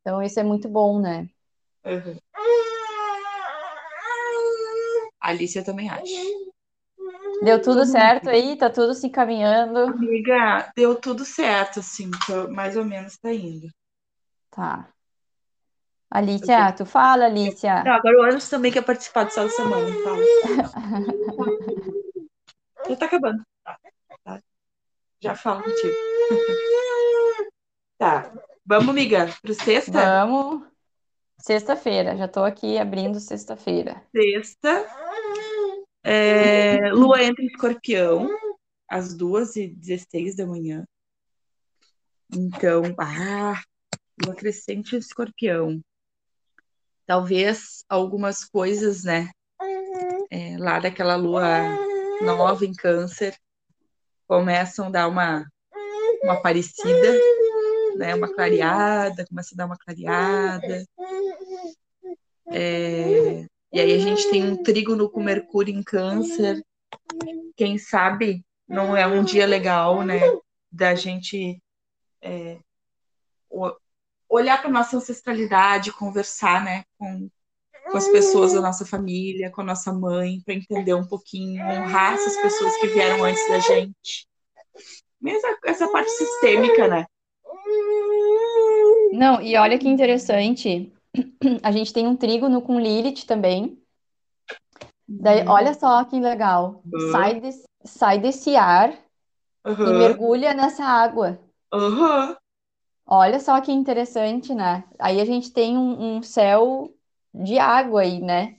[0.00, 1.28] Então, isso é muito bom, né?
[1.84, 2.16] Uhum.
[5.20, 6.02] A Alicia também acha.
[7.42, 8.56] Deu tudo certo aí?
[8.56, 9.78] Tá tudo se encaminhando?
[9.78, 12.10] Amiga, deu tudo certo, assim,
[12.50, 13.68] mais ou menos tá indo.
[14.50, 14.88] Tá.
[16.10, 17.84] Alicia, tu fala, Alicia.
[17.84, 20.22] Não, agora o Anderson também quer participar do Sal da Semana, fala.
[22.88, 23.44] Já tá acabando.
[23.62, 23.78] Tá,
[24.24, 24.42] tá.
[25.20, 25.94] Já falo contigo.
[27.98, 28.32] tá.
[28.64, 29.92] Vamos, amiga, pro sexta?
[29.92, 30.66] Vamos.
[31.38, 34.02] Sexta-feira, já tô aqui abrindo sexta-feira.
[34.10, 34.86] Sexta.
[36.02, 38.28] É, Lua entra em escorpião,
[38.88, 40.84] às 2h16 da manhã.
[42.32, 43.60] Então, ah,
[44.24, 45.80] Lua crescente em escorpião.
[47.06, 49.30] Talvez algumas coisas, né?
[50.30, 51.48] É, lá daquela lua
[52.20, 53.34] nova em câncer
[54.26, 55.46] começam a dar uma,
[56.22, 57.18] uma parecida,
[57.96, 58.14] né?
[58.14, 60.84] Uma clareada, começa a dar uma clareada.
[62.50, 66.64] É, e aí a gente tem um trígono com Mercúrio em câncer.
[67.56, 70.20] Quem sabe não é um dia legal, né?
[70.70, 71.62] Da gente
[72.22, 72.58] é,
[74.28, 76.84] olhar para nossa ancestralidade, conversar, né?
[76.98, 77.28] Com,
[77.90, 82.14] com as pessoas da nossa família, com a nossa mãe, para entender um pouquinho, honrar
[82.14, 84.26] essas pessoas que vieram antes da gente.
[85.20, 87.06] Mesmo essa parte sistêmica, né?
[89.12, 90.92] Não, e olha que interessante,
[91.62, 93.80] a gente tem um trígono com Lilith também.
[95.08, 96.82] Daí, olha só que legal.
[96.92, 97.12] Uhum.
[97.12, 98.96] Sai, desse, sai desse ar e
[99.64, 99.92] Aham.
[99.92, 101.40] mergulha nessa água.
[101.72, 102.36] Aham.
[103.06, 104.84] Olha só que interessante, né?
[104.98, 106.92] Aí a gente tem um, um céu
[107.32, 108.56] de água aí, né?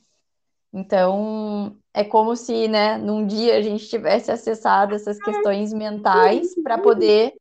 [0.73, 6.77] Então, é como se, né, num dia a gente tivesse acessado essas questões mentais para
[6.77, 7.35] poder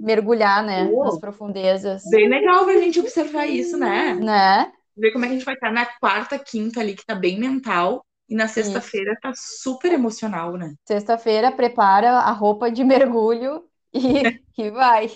[0.00, 4.14] mergulhar, né, nas profundezas, Bem legal ver a gente observar isso, né?
[4.14, 4.72] né?
[4.96, 7.38] Ver como é que a gente vai estar na quarta, quinta ali, que tá bem
[7.38, 10.74] mental, e na sexta-feira tá super emocional, né?
[10.84, 15.08] Sexta-feira prepara a roupa de mergulho e, e vai.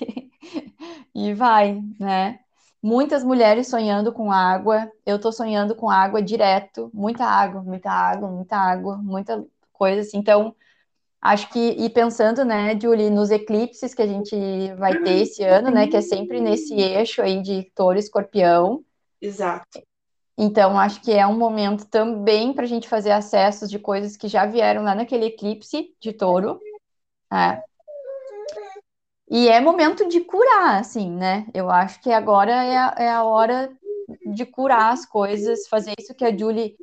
[1.14, 2.38] E vai, né?
[2.82, 4.90] Muitas mulheres sonhando com água.
[5.04, 10.18] Eu tô sonhando com água direto, muita água, muita água, muita água, muita coisa assim.
[10.18, 10.54] Então,
[11.20, 14.34] acho que e pensando, né, Julie, nos eclipses que a gente
[14.78, 18.84] vai ter esse ano, né, que é sempre nesse eixo aí de touro e escorpião.
[19.20, 19.82] Exato.
[20.38, 24.26] Então, acho que é um momento também para a gente fazer acessos de coisas que
[24.26, 26.58] já vieram lá naquele eclipse de touro.
[27.30, 27.62] É.
[29.28, 31.46] E é momento de curar, assim, né?
[31.52, 33.70] Eu acho que agora é a, é a hora
[34.32, 36.74] de curar as coisas, fazer isso que a Julie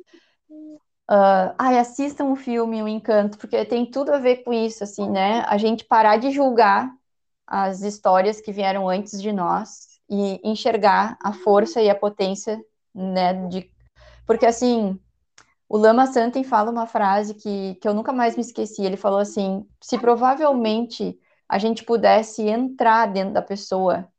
[1.09, 5.09] Uh, ai, assistam o filme O Encanto, porque tem tudo a ver com isso, assim,
[5.09, 5.41] né?
[5.47, 6.91] A gente parar de julgar
[7.45, 12.59] as histórias que vieram antes de nós e enxergar a força e a potência,
[12.93, 13.33] né?
[13.47, 13.71] De...
[14.25, 14.99] Porque, assim,
[15.69, 18.83] o Lama Santen fala uma frase que, que eu nunca mais me esqueci.
[18.83, 24.09] Ele falou assim: se provavelmente a gente pudesse entrar dentro da pessoa,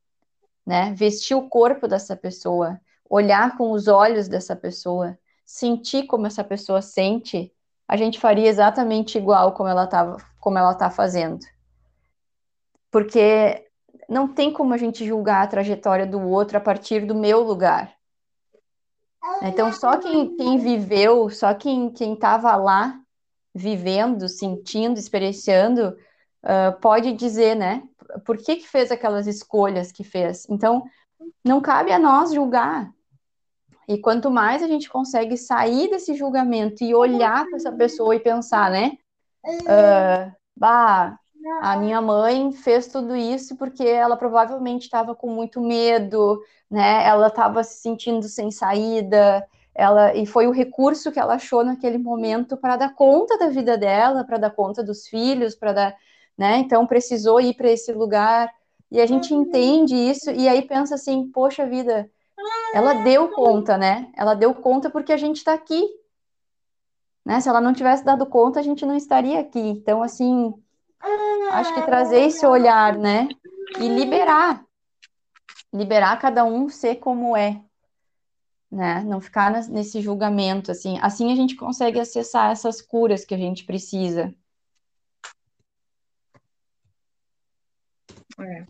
[0.67, 0.95] né?
[0.95, 5.19] Vestir o corpo dessa pessoa, olhar com os olhos dessa pessoa
[5.49, 7.51] sentir como essa pessoa sente,
[7.89, 11.39] a gente faria exatamente igual como ela tá, como ela tá fazendo.
[12.91, 13.67] Porque
[14.07, 17.95] não tem como a gente julgar a trajetória do outro a partir do meu lugar.
[19.41, 23.01] Então, só quem, quem viveu, só quem estava lá,
[23.55, 25.97] vivendo, sentindo, experienciando,
[26.45, 27.83] uh, pode dizer, né?
[28.27, 30.47] Por que, que fez aquelas escolhas que fez?
[30.51, 30.85] Então,
[31.43, 32.93] não cabe a nós julgar.
[33.89, 38.21] E quanto mais a gente consegue sair desse julgamento e olhar para essa pessoa e
[38.21, 38.99] pensar, né?
[39.45, 41.19] Uh, bah,
[41.63, 46.39] a minha mãe fez tudo isso porque ela provavelmente estava com muito medo,
[46.71, 47.07] né?
[47.07, 51.97] Ela estava se sentindo sem saída, ela e foi o recurso que ela achou naquele
[51.97, 55.97] momento para dar conta da vida dela, para dar conta dos filhos, para dar,
[56.37, 56.59] né?
[56.59, 58.53] Então precisou ir para esse lugar
[58.91, 62.11] e a gente entende isso e aí pensa assim, poxa vida,
[62.75, 64.11] ela deu conta, né?
[64.17, 65.83] Ela deu conta porque a gente está aqui.
[67.25, 67.41] Né?
[67.41, 69.59] Se ela não tivesse dado conta, a gente não estaria aqui.
[69.59, 70.55] Então, assim,
[71.53, 73.29] acho que trazer esse olhar, né?
[73.81, 74.65] E liberar.
[75.73, 77.63] Liberar cada um ser como é.
[78.71, 79.03] Né?
[79.05, 80.99] Não ficar nesse julgamento, assim.
[81.03, 84.35] Assim a gente consegue acessar essas curas que a gente precisa.
[88.41, 88.67] É.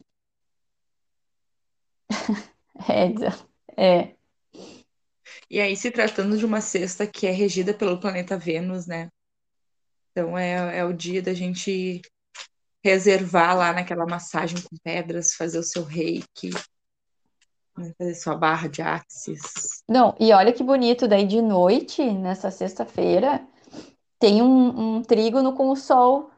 [2.89, 3.48] é,
[3.79, 4.15] é.
[5.49, 9.09] E aí, se tratando de uma cesta que é regida pelo planeta Vênus, né?
[10.11, 12.03] Então é, é o dia da gente
[12.85, 16.51] reservar lá naquela massagem com pedras, fazer o seu reiki,
[17.77, 17.93] né?
[17.97, 19.83] fazer sua barra de axis.
[19.89, 23.47] Não, e olha que bonito, daí de noite, nessa sexta-feira,
[24.19, 26.31] tem um, um trígono com o sol.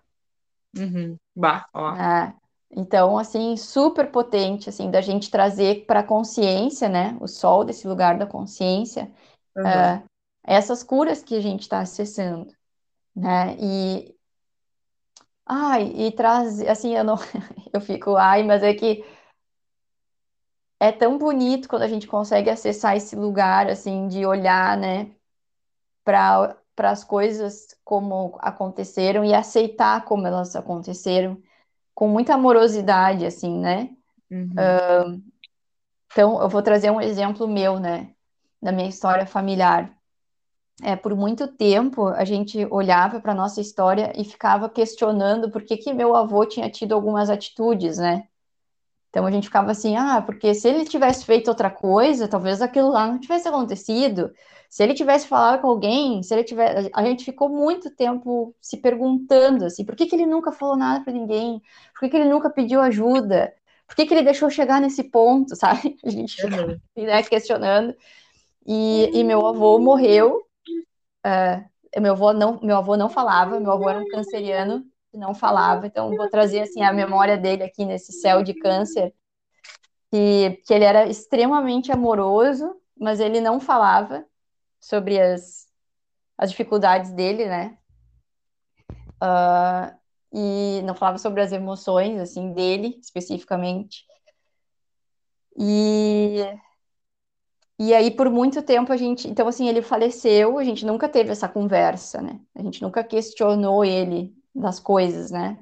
[0.76, 1.16] Uhum.
[1.34, 1.95] Bah, ó.
[1.97, 2.34] Ah,
[2.70, 7.86] então, assim, super potente, assim, da gente trazer para a consciência, né, o sol desse
[7.88, 9.10] lugar da consciência,
[9.56, 9.64] uhum.
[9.64, 10.04] uh,
[10.44, 12.54] essas curas que a gente está acessando,
[13.14, 14.14] né, e,
[15.44, 17.16] ai, e traz, assim, eu não,
[17.72, 19.04] eu fico, ai, mas é que
[20.78, 25.10] é tão bonito quando a gente consegue acessar esse lugar, assim, de olhar, né,
[26.04, 31.38] para para as coisas como aconteceram e aceitar como elas aconteceram
[31.95, 33.91] com muita amorosidade, assim, né?
[34.30, 34.51] Uhum.
[34.53, 35.22] Uh,
[36.12, 38.11] então, eu vou trazer um exemplo meu, né?
[38.61, 39.93] Da minha história familiar.
[40.82, 45.76] É, por muito tempo, a gente olhava para nossa história e ficava questionando por que,
[45.76, 48.24] que meu avô tinha tido algumas atitudes, né?
[49.11, 52.91] Então a gente ficava assim, ah, porque se ele tivesse feito outra coisa, talvez aquilo
[52.91, 54.32] lá não tivesse acontecido.
[54.70, 58.76] Se ele tivesse falado com alguém, se ele tivesse, a gente ficou muito tempo se
[58.76, 61.60] perguntando assim, por que, que ele nunca falou nada para ninguém?
[61.92, 63.52] Por que, que ele nunca pediu ajuda?
[63.86, 65.96] Por que, que ele deixou chegar nesse ponto, sabe?
[66.04, 66.78] A gente uhum.
[66.96, 67.96] né, questionando.
[68.64, 70.40] E, e, meu avô morreu.
[71.26, 73.58] Uh, meu avô não, meu avô não falava.
[73.58, 75.86] Meu avô era um canceriano não falava.
[75.86, 79.12] Então, vou trazer assim a memória dele aqui nesse céu de câncer,
[80.10, 84.24] que, que ele era extremamente amoroso, mas ele não falava
[84.80, 85.66] sobre as,
[86.38, 87.76] as dificuldades dele, né?
[89.22, 89.94] Uh,
[90.32, 94.04] e não falava sobre as emoções, assim, dele, especificamente.
[95.58, 96.38] E,
[97.78, 99.28] e aí, por muito tempo, a gente...
[99.28, 102.40] Então, assim, ele faleceu, a gente nunca teve essa conversa, né?
[102.54, 105.58] A gente nunca questionou ele das coisas, né?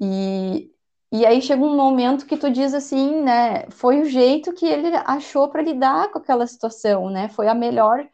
[0.00, 0.70] E,
[1.12, 3.68] e aí chega um momento que tu diz assim, né?
[3.70, 7.28] Foi o jeito que ele achou para lidar com aquela situação, né?
[7.28, 8.06] Foi a melhor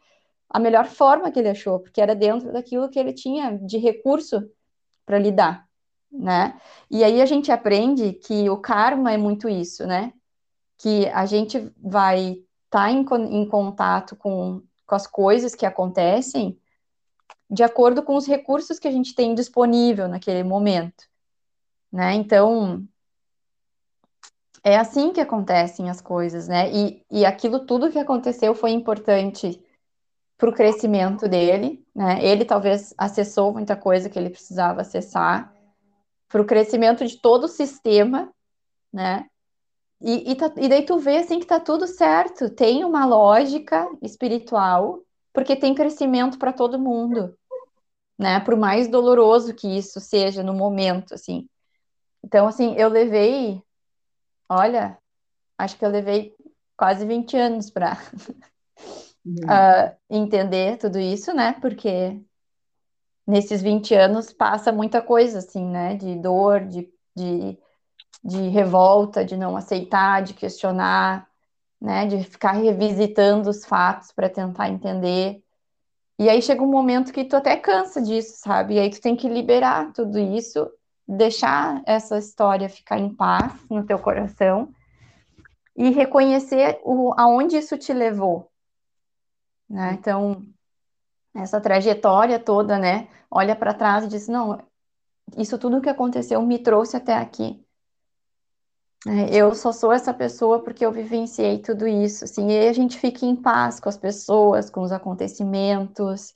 [0.53, 4.47] a melhor forma que ele achou, porque era dentro daquilo que ele tinha de recurso
[5.03, 5.67] para lidar,
[6.11, 6.61] né?
[6.91, 10.13] E aí a gente aprende que o karma é muito isso, né?
[10.77, 16.59] Que a gente vai estar tá em, em contato com, com as coisas que acontecem
[17.49, 21.03] de acordo com os recursos que a gente tem disponível naquele momento,
[21.91, 22.13] né?
[22.13, 22.87] Então,
[24.63, 26.71] é assim que acontecem as coisas, né?
[26.71, 29.59] E, e aquilo tudo que aconteceu foi importante
[30.43, 32.21] para o crescimento dele, né?
[32.21, 35.55] Ele talvez acessou muita coisa que ele precisava acessar,
[36.27, 38.29] para o crescimento de todo o sistema,
[38.91, 39.25] né?
[40.01, 43.89] E, e, tá, e, daí tu vê assim que tá tudo certo, tem uma lógica
[44.01, 44.99] espiritual
[45.31, 47.33] porque tem crescimento para todo mundo,
[48.19, 48.41] né?
[48.41, 51.47] Por mais doloroso que isso seja no momento, assim.
[52.21, 53.63] Então, assim, eu levei,
[54.49, 54.97] olha,
[55.57, 56.35] acho que eu levei
[56.75, 57.97] quase 20 anos para
[59.25, 59.35] uhum.
[59.35, 61.55] uh, entender tudo isso, né?
[61.61, 62.19] Porque
[63.25, 65.95] nesses 20 anos passa muita coisa, assim, né?
[65.95, 67.57] De dor, de, de,
[68.23, 71.27] de revolta, de não aceitar, de questionar,
[71.81, 72.05] né?
[72.05, 75.43] De ficar revisitando os fatos para tentar entender.
[76.19, 78.75] E aí chega um momento que tu até cansa disso, sabe?
[78.75, 80.69] E aí tu tem que liberar tudo isso,
[81.07, 84.69] deixar essa história ficar em paz no teu coração
[85.75, 88.52] e reconhecer o, aonde isso te levou.
[89.73, 89.97] Né?
[89.99, 90.45] Então,
[91.33, 93.07] essa trajetória toda, né?
[93.29, 94.63] Olha para trás e diz: não,
[95.35, 97.59] isso tudo que aconteceu me trouxe até aqui.
[99.07, 102.73] É, eu só sou essa pessoa porque eu vivenciei tudo isso, assim, e aí a
[102.73, 106.35] gente fica em paz com as pessoas, com os acontecimentos.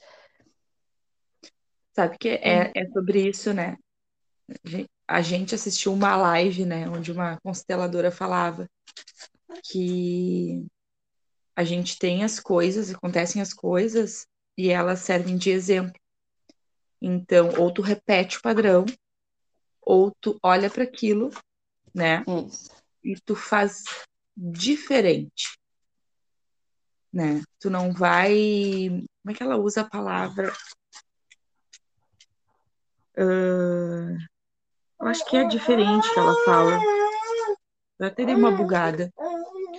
[1.96, 3.78] Sabe que é, é sobre isso, né?
[5.08, 8.68] A gente assistiu uma live, né, onde uma consteladora falava
[9.64, 10.66] que
[11.58, 16.00] a gente tem as coisas, acontecem as coisas e elas servem de exemplo.
[17.02, 18.86] Então, ou tu repete o padrão,
[19.82, 21.32] ou tu olha para aquilo,
[21.92, 22.24] né?
[22.48, 22.70] Isso.
[23.04, 23.86] E tu faz
[24.36, 25.58] diferente.
[27.12, 27.42] Né?
[27.60, 28.90] Tu não vai.
[29.24, 30.54] Como é que ela usa a palavra?
[33.18, 34.16] Uh...
[35.00, 36.80] Eu acho que é diferente que ela fala.
[37.98, 39.12] Eu até dei uma bugada.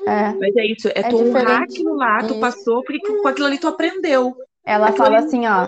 [0.07, 0.33] É.
[0.33, 2.41] Mas é isso, é, é tu honrar aquilo lá, tu isso.
[2.41, 4.37] passou, porque com aquilo ali tu aprendeu.
[4.65, 5.27] Ela aquilo fala ali...
[5.27, 5.67] assim, ó,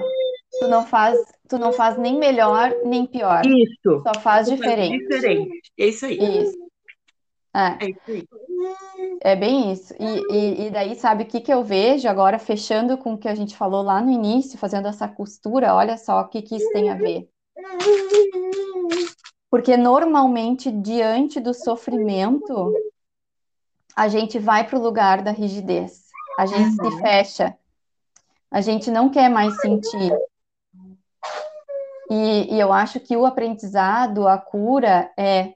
[0.61, 1.19] tu não faz,
[1.49, 3.43] tu não faz nem melhor nem pior.
[3.47, 4.03] Isso.
[4.03, 5.07] Só faz tu diferente.
[5.07, 5.73] Faz diferente.
[5.79, 6.43] É isso aí.
[6.43, 6.71] Isso.
[7.55, 7.85] É.
[7.85, 8.25] é isso aí.
[9.23, 9.95] É bem isso.
[9.99, 13.29] E, e, e, daí, sabe o que, que eu vejo agora, fechando com o que
[13.29, 16.71] a gente falou lá no início, fazendo essa costura, olha só o que, que isso
[16.73, 17.29] tem a ver.
[19.51, 22.73] Porque normalmente, diante do sofrimento,
[23.97, 26.05] a gente vai para o lugar da rigidez,
[26.39, 26.91] a gente uhum.
[26.91, 27.57] se fecha,
[28.51, 30.13] a gente não quer mais sentir.
[32.11, 35.53] E, e, eu acho que o aprendizado, a cura, é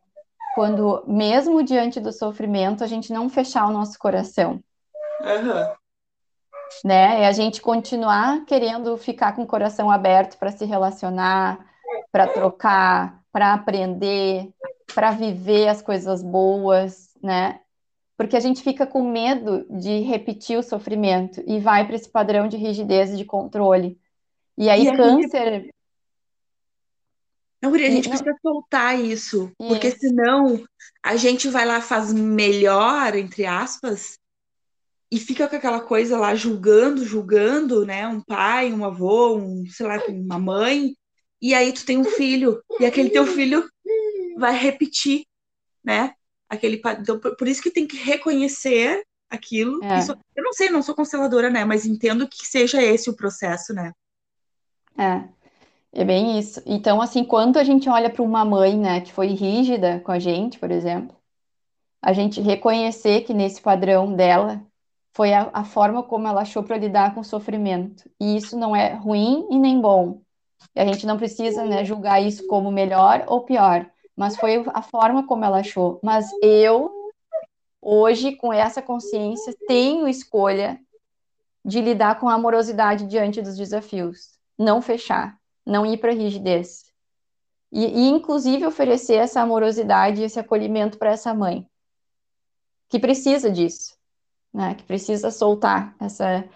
[0.54, 4.60] quando, mesmo diante do sofrimento, a gente não fechar o nosso coração.
[5.20, 5.74] Uhum.
[6.84, 7.22] Né?
[7.22, 11.58] É a gente continuar querendo ficar com o coração aberto para se relacionar,
[12.12, 14.48] para trocar, para aprender,
[14.94, 17.58] para viver as coisas boas, né?
[18.16, 22.46] Porque a gente fica com medo de repetir o sofrimento e vai para esse padrão
[22.46, 23.98] de rigidez e de controle.
[24.56, 25.62] E aí, e câncer.
[25.62, 25.74] Gente...
[27.60, 28.38] Não, a gente e, precisa não...
[28.52, 30.62] soltar isso, isso, porque senão
[31.02, 34.18] a gente vai lá, faz melhor, entre aspas,
[35.10, 38.06] e fica com aquela coisa lá julgando, julgando, né?
[38.06, 40.94] Um pai, um avô, um, sei lá, uma mãe,
[41.40, 43.68] e aí tu tem um filho, e aquele teu filho
[44.36, 45.24] vai repetir,
[45.82, 46.14] né?
[46.54, 49.82] Aquele então, por isso que tem que reconhecer aquilo.
[49.84, 49.98] É.
[49.98, 51.64] Isso, eu não sei, não sou consteladora, né?
[51.64, 53.92] Mas entendo que seja esse o processo, né?
[54.96, 55.28] É.
[55.92, 56.60] É bem isso.
[56.66, 60.18] Então, assim, quando a gente olha para uma mãe, né, que foi rígida com a
[60.18, 61.16] gente, por exemplo,
[62.02, 64.60] a gente reconhecer que nesse padrão dela
[65.12, 68.10] foi a, a forma como ela achou para lidar com o sofrimento.
[68.20, 70.20] E isso não é ruim e nem bom.
[70.74, 74.82] E a gente não precisa, né, julgar isso como melhor ou pior mas foi a
[74.82, 76.00] forma como ela achou.
[76.02, 76.90] Mas eu,
[77.80, 80.80] hoje, com essa consciência, tenho escolha
[81.64, 86.84] de lidar com a amorosidade diante dos desafios, não fechar, não ir para rigidez.
[87.72, 91.66] E, e, inclusive, oferecer essa amorosidade, esse acolhimento para essa mãe,
[92.88, 93.96] que precisa disso,
[94.52, 94.74] né?
[94.74, 96.48] que precisa soltar essa.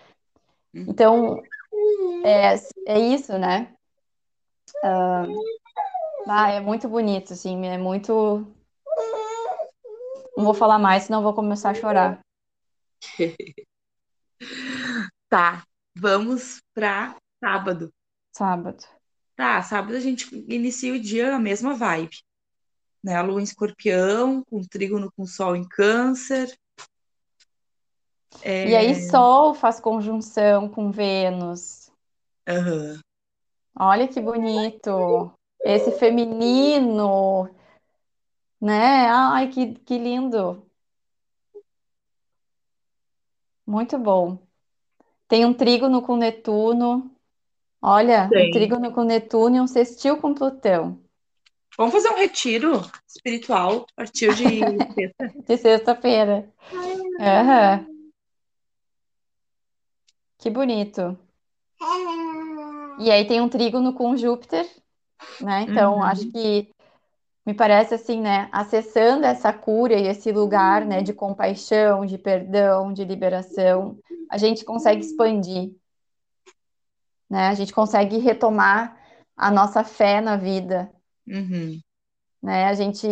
[0.72, 1.42] Então,
[2.24, 2.54] é,
[2.86, 3.74] é isso, né?
[4.84, 5.34] Uh,
[6.28, 8.46] ah, é muito bonito, assim, é muito.
[10.36, 12.20] Não vou falar mais, senão vou começar a chorar.
[15.28, 15.64] tá,
[15.96, 17.92] vamos para sábado.
[18.36, 18.84] Sábado.
[19.34, 22.16] Tá, sábado a gente inicia o dia na mesma vibe.
[23.02, 23.16] Né?
[23.16, 26.54] A lua em escorpião, com trígono com sol em câncer.
[28.42, 28.68] É...
[28.68, 31.90] E aí, Sol faz conjunção com Vênus.
[32.48, 33.00] Uhum.
[33.74, 35.32] Olha que bonito
[35.76, 37.48] esse feminino,
[38.60, 39.08] né?
[39.08, 40.66] Ai, que, que lindo.
[43.66, 44.38] Muito bom.
[45.28, 47.14] Tem um trígono com Netuno.
[47.82, 50.98] Olha, um trígono com Netuno e um sextil com Plutão.
[51.76, 54.44] Vamos fazer um retiro espiritual a partir de
[54.94, 55.28] sexta.
[55.46, 56.52] De sexta-feira.
[56.72, 58.12] Uhum.
[60.38, 61.18] Que bonito.
[63.00, 64.68] E aí tem um trígono com Júpiter,
[65.40, 65.62] né?
[65.62, 66.02] Então, Uhum.
[66.02, 66.68] acho que
[67.46, 68.48] me parece assim, né?
[68.52, 73.98] Acessando essa cura e esse lugar, né, de compaixão, de perdão, de liberação,
[74.30, 75.72] a gente consegue expandir,
[77.30, 77.48] né?
[77.48, 78.96] A gente consegue retomar
[79.36, 80.90] a nossa fé na vida,
[81.26, 81.82] Uhum.
[82.42, 82.66] né?
[82.66, 83.06] A gente,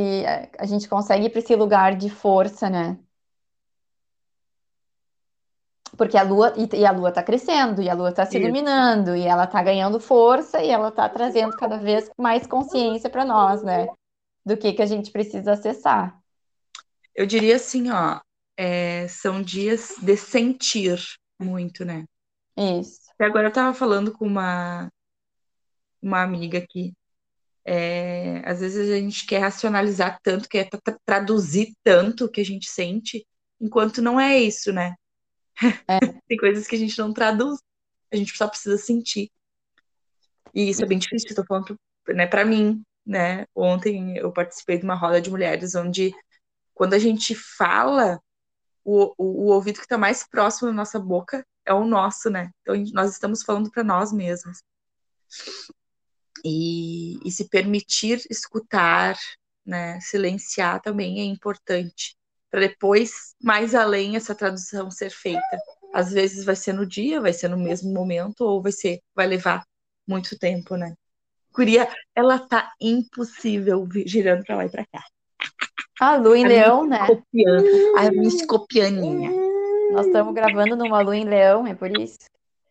[0.59, 2.99] a gente consegue ir para esse lugar de força, né?
[5.97, 8.45] Porque a lua, e, e a lua tá crescendo, e a lua tá se Isso.
[8.45, 13.25] iluminando, e ela tá ganhando força, e ela tá trazendo cada vez mais consciência para
[13.25, 13.87] nós, né?
[14.45, 16.19] Do que que a gente precisa acessar.
[17.15, 18.21] Eu diria assim, ó,
[18.57, 20.99] é, são dias de sentir
[21.39, 22.05] muito, né?
[22.57, 23.01] Isso.
[23.15, 24.91] Até agora eu tava falando com uma,
[26.03, 26.93] uma amiga aqui.
[27.65, 32.41] É, às vezes a gente quer racionalizar tanto, quer tra- tra- traduzir tanto o que
[32.41, 33.27] a gente sente,
[33.61, 34.95] enquanto não é isso, né?
[35.89, 35.99] É.
[36.29, 37.61] Tem coisas que a gente não traduz,
[38.13, 39.31] a gente só precisa sentir.
[40.55, 41.79] E isso é bem difícil, tô falando
[42.09, 43.47] né, pra mim, né?
[43.55, 46.15] Ontem eu participei de uma roda de mulheres onde,
[46.75, 48.21] quando a gente fala,
[48.85, 52.51] o, o, o ouvido que tá mais próximo da nossa boca é o nosso, né?
[52.63, 54.63] Então nós estamos falando para nós mesmos.
[56.45, 59.19] E, e se permitir escutar,
[59.65, 60.01] né?
[60.01, 62.16] Silenciar também é importante.
[62.51, 65.59] Para depois, mais além, essa tradução ser feita.
[65.93, 69.27] Às vezes vai ser no dia, vai ser no mesmo momento, ou vai ser, vai
[69.27, 69.65] levar
[70.07, 70.95] muito tempo, né?
[71.53, 75.03] Curia, ela tá impossível girando para lá e para cá.
[75.99, 77.07] A lua em A leão, minha né?
[77.97, 79.31] a minha escorpianinha.
[79.93, 82.19] Nós estamos gravando numa lua em leão, é por isso,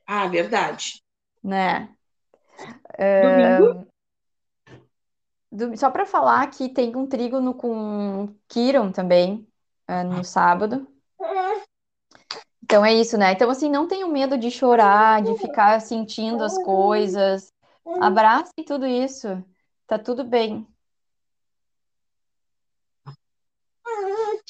[0.05, 1.01] Ah, verdade.
[1.43, 1.89] né?
[2.97, 3.87] Domingo?
[5.51, 9.47] Do- Só para falar que tem um trígono com Quiron também,
[10.05, 10.87] no sábado.
[12.63, 13.31] Então é isso, né?
[13.31, 17.53] Então, assim, não tenham medo de chorar, de ficar sentindo as coisas.
[18.01, 19.43] Abracem tudo isso.
[19.87, 20.67] Tá tudo bem.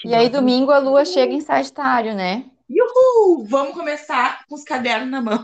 [0.03, 2.49] E aí, domingo, a lua chega em Sagitário, né?
[2.69, 3.45] Uhul!
[3.45, 5.43] Vamos começar com os cadernos na mão.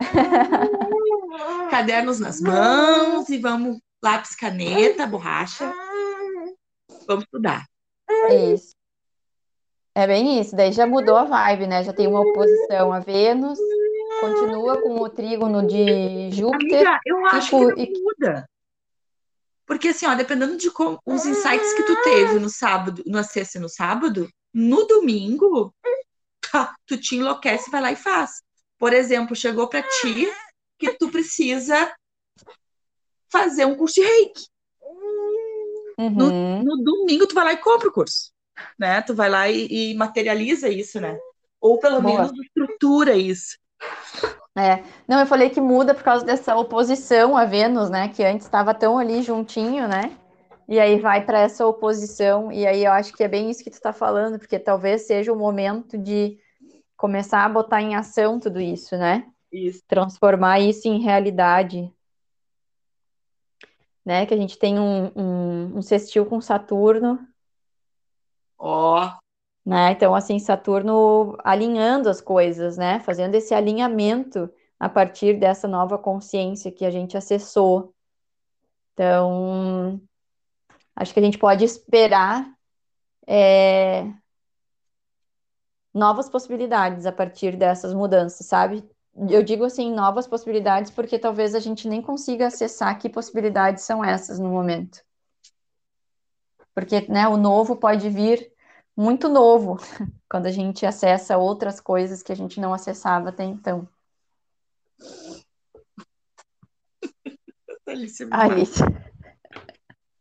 [1.70, 5.72] Cadernos nas mãos e vamos lápis, caneta, borracha.
[7.06, 7.64] Vamos estudar.
[8.08, 8.74] É isso.
[9.94, 10.56] É bem isso.
[10.56, 11.84] Daí já mudou a vibe, né?
[11.84, 13.58] Já tem uma oposição a Vênus,
[14.20, 16.78] continua com o trígono de Júpiter.
[16.86, 18.48] Amiga, eu acho que cu- não muda.
[19.66, 23.58] Porque assim, ó, dependendo de como os insights que tu teve no sábado, na sexta
[23.58, 25.72] e no sábado, no domingo,
[26.50, 28.42] tá, tu te enlouquece, vai lá e faz.
[28.78, 30.30] Por exemplo, chegou pra ti
[30.78, 31.94] que tu precisa
[33.30, 34.46] fazer um curso de reiki.
[35.98, 36.62] Uhum.
[36.64, 38.31] No domingo tu vai lá e compra o curso,
[38.78, 39.02] né?
[39.02, 41.18] Tu vai lá e, e materializa isso, né?
[41.60, 42.22] Ou pelo Boa.
[42.22, 43.56] menos estrutura isso.
[44.56, 44.82] É.
[45.08, 48.08] Não, eu falei que muda por causa dessa oposição a Vênus, né?
[48.08, 50.16] Que antes estava tão ali juntinho, né?
[50.68, 52.52] E aí vai para essa oposição.
[52.52, 55.32] E aí eu acho que é bem isso que tu está falando, porque talvez seja
[55.32, 56.38] o momento de
[56.96, 59.26] começar a botar em ação tudo isso, né?
[59.50, 59.82] Isso.
[59.86, 61.92] Transformar isso em realidade.
[64.04, 64.26] Né?
[64.26, 67.18] Que a gente tem um, um, um sextil com Saturno,
[68.64, 69.12] Ó,
[69.66, 69.90] né?
[69.90, 73.00] Então, assim, Saturno alinhando as coisas, né?
[73.00, 74.48] Fazendo esse alinhamento
[74.78, 77.92] a partir dessa nova consciência que a gente acessou.
[78.92, 80.00] Então,
[80.94, 82.52] acho que a gente pode esperar
[83.26, 84.04] é,
[85.92, 88.88] novas possibilidades a partir dessas mudanças, sabe?
[89.28, 94.04] Eu digo assim, novas possibilidades, porque talvez a gente nem consiga acessar que possibilidades são
[94.04, 95.00] essas no momento.
[96.72, 98.51] Porque, né, o novo pode vir
[98.96, 99.78] muito novo
[100.28, 103.88] quando a gente acessa outras coisas que a gente não acessava até então.
[107.86, 108.86] Alicia, me A Alicia.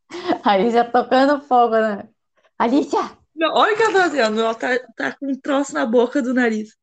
[0.43, 2.09] A Alicia tocando fogo, né?
[2.57, 3.17] Alicia!
[3.35, 4.39] Não, olha o que ela tá fazendo.
[4.39, 6.75] Ela tá, tá com um troço na boca do nariz.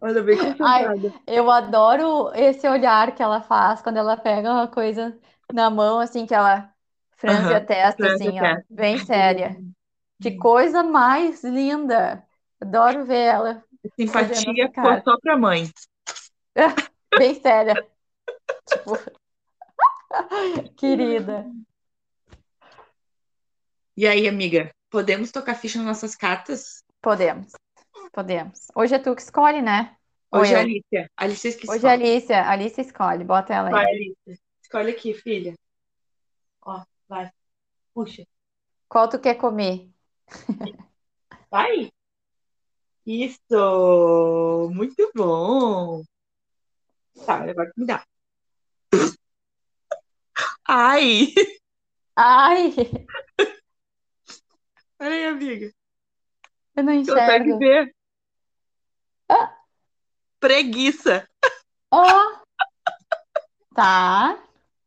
[0.00, 1.14] Olha, bem concentrada.
[1.26, 5.18] Eu adoro esse olhar que ela faz quando ela pega uma coisa
[5.52, 6.71] na mão, assim, que ela
[7.22, 9.56] franze Aham, a testa, franze assim, ó, bem séria.
[10.20, 12.22] Que coisa mais linda!
[12.60, 13.64] Adoro ver ela
[13.98, 15.70] Simpatia foi só pra mãe.
[17.18, 17.74] bem séria.
[18.68, 18.98] Tipo,
[20.76, 21.46] querida.
[23.96, 26.82] E aí, amiga, podemos tocar ficha nas nossas cartas?
[27.00, 27.52] Podemos,
[28.12, 28.66] podemos.
[28.74, 29.96] Hoje é tu que escolhe, né?
[30.30, 30.60] Ou Hoje é a?
[30.60, 31.10] Alicia.
[31.16, 31.92] Alicia Hoje é a.
[31.92, 32.48] Alicia.
[32.48, 34.14] Alicia escolhe, bota ela Vai, aí.
[34.26, 34.44] Alicia.
[34.62, 35.54] Escolhe aqui, filha.
[36.64, 37.30] Ó, vai.
[37.92, 38.26] Puxa.
[38.88, 39.90] Qual tu quer comer?
[41.50, 41.92] Vai.
[43.04, 44.70] Isso!
[44.72, 46.02] Muito bom!
[47.26, 48.02] Tá, agora me dá.
[50.66, 51.34] Ai!
[52.16, 52.72] Ai,
[54.96, 55.70] Peraí, amiga.
[56.76, 57.58] eu não Consegue enxergo.
[57.58, 57.94] ver?
[59.28, 59.58] Ah.
[60.40, 61.28] Preguiça.
[61.90, 62.42] Ó!
[63.74, 64.42] Tá.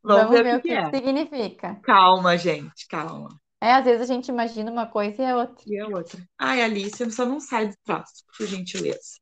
[0.06, 0.90] Vamos, ver, o que, que é.
[0.90, 1.80] que significa.
[1.84, 3.30] Calma, gente, calma.
[3.62, 5.64] É, às vezes a gente imagina uma coisa e é outra.
[5.66, 6.24] E a outra?
[6.38, 9.20] Ai, Alice, só não sai do traço, por gentileza.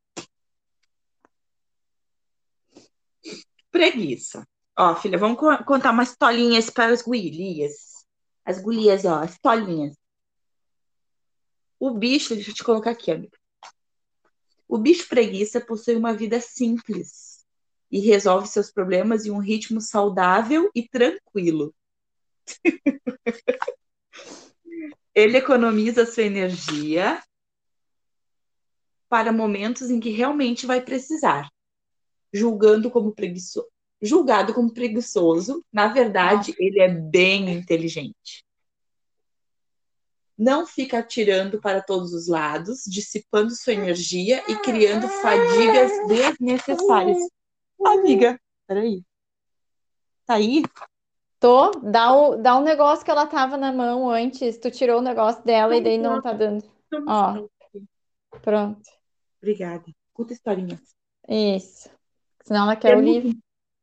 [3.71, 4.45] Preguiça.
[4.77, 8.05] Ó, filha, vamos co- contar umas historinhas para as gurias.
[8.45, 9.95] As gurias, ó, as historinhas.
[11.79, 13.37] O bicho, deixa eu te colocar aqui, amiga.
[14.67, 17.32] O bicho preguiça possui uma vida simples
[17.93, 21.71] e resolve seus problemas em um ritmo saudável e tranquilo.
[25.13, 27.21] Ele economiza sua energia
[29.07, 31.51] para momentos em que realmente vai precisar,
[32.33, 33.67] julgando como preguiçoso,
[34.01, 35.63] julgado como preguiçoso.
[35.71, 38.43] Na verdade, ele é bem inteligente.
[40.35, 47.19] Não fica atirando para todos os lados, dissipando sua energia e criando fadigas desnecessárias.
[47.85, 49.03] Amiga, peraí.
[50.25, 50.63] Tá aí?
[51.39, 54.57] Tô, dá o, dá um negócio que ela tava na mão antes.
[54.57, 56.63] Tu tirou o negócio dela e daí não tá dando.
[57.05, 57.47] Ó.
[58.41, 58.81] Pronto.
[59.41, 59.83] Obrigada.
[60.13, 60.79] Conta historinhas.
[61.27, 61.89] Isso.
[62.43, 63.37] Senão ela quer o Temos, livro.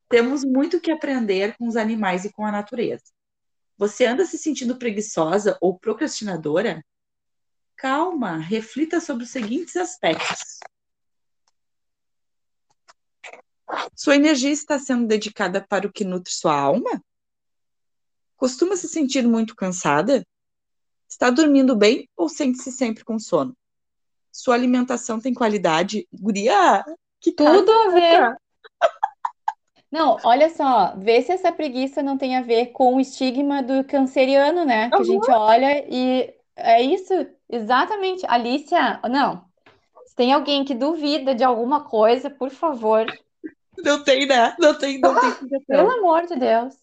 [0.09, 3.05] temos muito que aprender com os animais e com a natureza.
[3.76, 6.84] Você anda se sentindo preguiçosa ou procrastinadora?
[7.76, 10.61] Calma, reflita sobre os seguintes aspectos.
[13.94, 17.02] Sua energia está sendo dedicada para o que nutre sua alma?
[18.36, 20.26] Costuma se sentir muito cansada?
[21.08, 23.54] Está dormindo bem ou sente-se sempre com sono?
[24.32, 26.06] Sua alimentação tem qualidade?
[26.12, 26.84] Guria,
[27.20, 28.36] que Tudo a ver.
[29.90, 33.82] Não, olha só, vê se essa preguiça não tem a ver com o estigma do
[33.82, 34.88] canceriano, né?
[34.88, 37.12] Que a gente olha e é isso,
[37.48, 38.24] exatamente.
[38.28, 39.44] Alicia, não.
[40.06, 43.04] Se tem alguém que duvida de alguma coisa, por favor,
[43.85, 44.55] Não tem, né?
[44.59, 45.64] Não tem, não tem explicação.
[45.66, 46.74] pelo amor de Deus.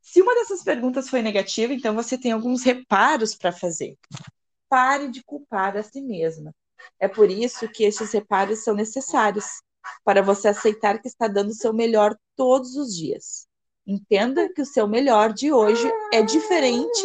[0.00, 3.96] Se uma dessas perguntas foi negativa, então você tem alguns reparos para fazer.
[4.68, 6.54] Pare de culpar a si mesma.
[6.98, 9.44] É por isso que estes reparos são necessários
[10.04, 13.46] para você aceitar que está dando o seu melhor todos os dias.
[13.86, 17.02] Entenda que o seu melhor de hoje é diferente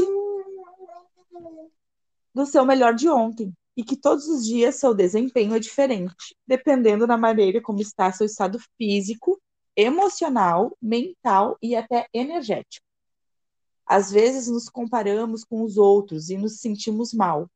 [2.34, 7.07] do seu melhor de ontem e que todos os dias seu desempenho é diferente, dependendo
[7.07, 9.41] da maneira como está seu estado físico,
[9.76, 12.86] emocional, mental e até energético.
[13.86, 17.49] Às vezes nos comparamos com os outros e nos sentimos mal.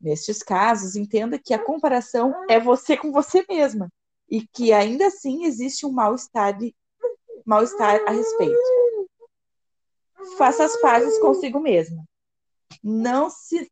[0.00, 3.90] Nestes casos, entenda que a comparação é você com você mesma
[4.28, 6.56] e que ainda assim existe um mal-estar
[7.44, 8.58] mal-estar a respeito.
[10.36, 12.04] Faça as pazes consigo mesma.
[12.82, 13.70] Não se.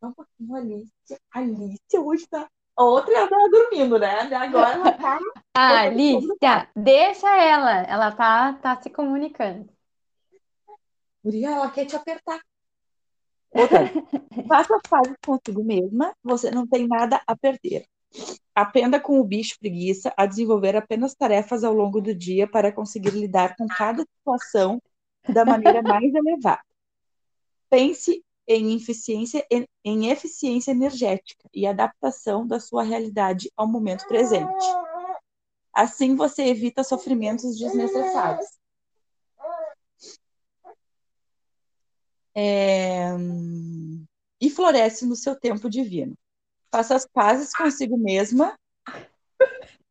[0.00, 1.20] Só um pouquinho, Alice.
[1.30, 2.48] Alice hoje tá.
[2.76, 4.20] A outra ela tava dormindo, né?
[4.34, 5.18] Agora ela tá.
[5.52, 7.82] Ah, Alicia, deixa ela.
[7.82, 9.68] Ela tá, tá se comunicando.
[11.22, 12.40] Guria, ela quer te apertar.
[13.50, 13.90] Outra.
[14.48, 16.14] Faça as pazes consigo mesma.
[16.22, 17.84] Você não tem nada a perder.
[18.54, 23.10] Aprenda com o bicho preguiça a desenvolver apenas tarefas ao longo do dia para conseguir
[23.10, 24.80] lidar com cada situação
[25.28, 26.62] da maneira mais elevada.
[27.68, 29.46] Pense em eficiência,
[29.84, 34.64] em eficiência energética e adaptação da sua realidade ao momento presente.
[35.72, 38.46] Assim você evita sofrimentos desnecessários.
[42.34, 43.10] É,
[44.40, 46.14] E floresce no seu tempo divino.
[46.70, 48.58] Faça as pazes consigo mesma.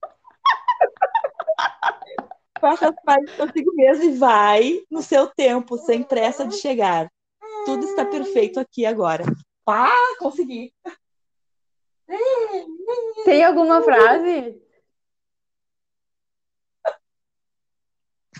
[2.59, 7.11] Faça as pazes consigo mesma e vai no seu tempo, sem pressa de chegar.
[7.65, 9.23] Tudo está perfeito aqui agora.
[9.67, 10.73] Ah, consegui!
[13.25, 14.61] Tem alguma frase?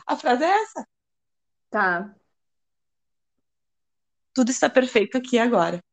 [0.05, 0.87] A frase é essa.
[1.69, 2.15] Tá,
[4.33, 5.83] Tudo está perfeito aqui agora.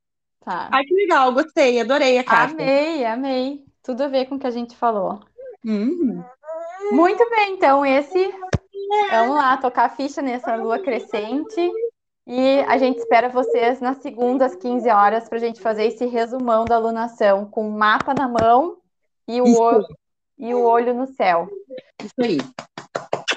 [0.40, 0.68] tá.
[0.72, 2.54] Ai, que legal, gostei, adorei a carta.
[2.54, 3.64] Amei, amei.
[3.82, 5.24] Tudo a ver com o que a gente falou.
[5.64, 6.22] Uhum.
[6.90, 8.34] Muito bem, então esse.
[9.10, 11.70] Vamos lá, tocar a ficha nessa lua crescente.
[12.26, 16.06] E a gente espera vocês na segunda, às 15 horas, para a gente fazer esse
[16.06, 18.76] resumão da alunação, com o mapa na mão
[19.26, 19.86] e o, olho,
[20.38, 21.48] e o olho no céu.
[22.00, 22.38] Isso aí.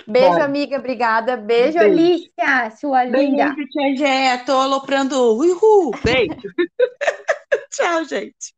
[0.08, 0.44] Beijo, Bom.
[0.44, 1.36] amiga, obrigada.
[1.36, 1.94] Beijo, Beijo.
[1.94, 3.54] Alicia, sua linda.
[3.56, 4.38] Beijo, tia Gé.
[4.46, 5.16] Tô aloprando.
[5.34, 5.92] Uhul.
[6.04, 6.36] Beijo.
[7.72, 8.54] Tchau, gente.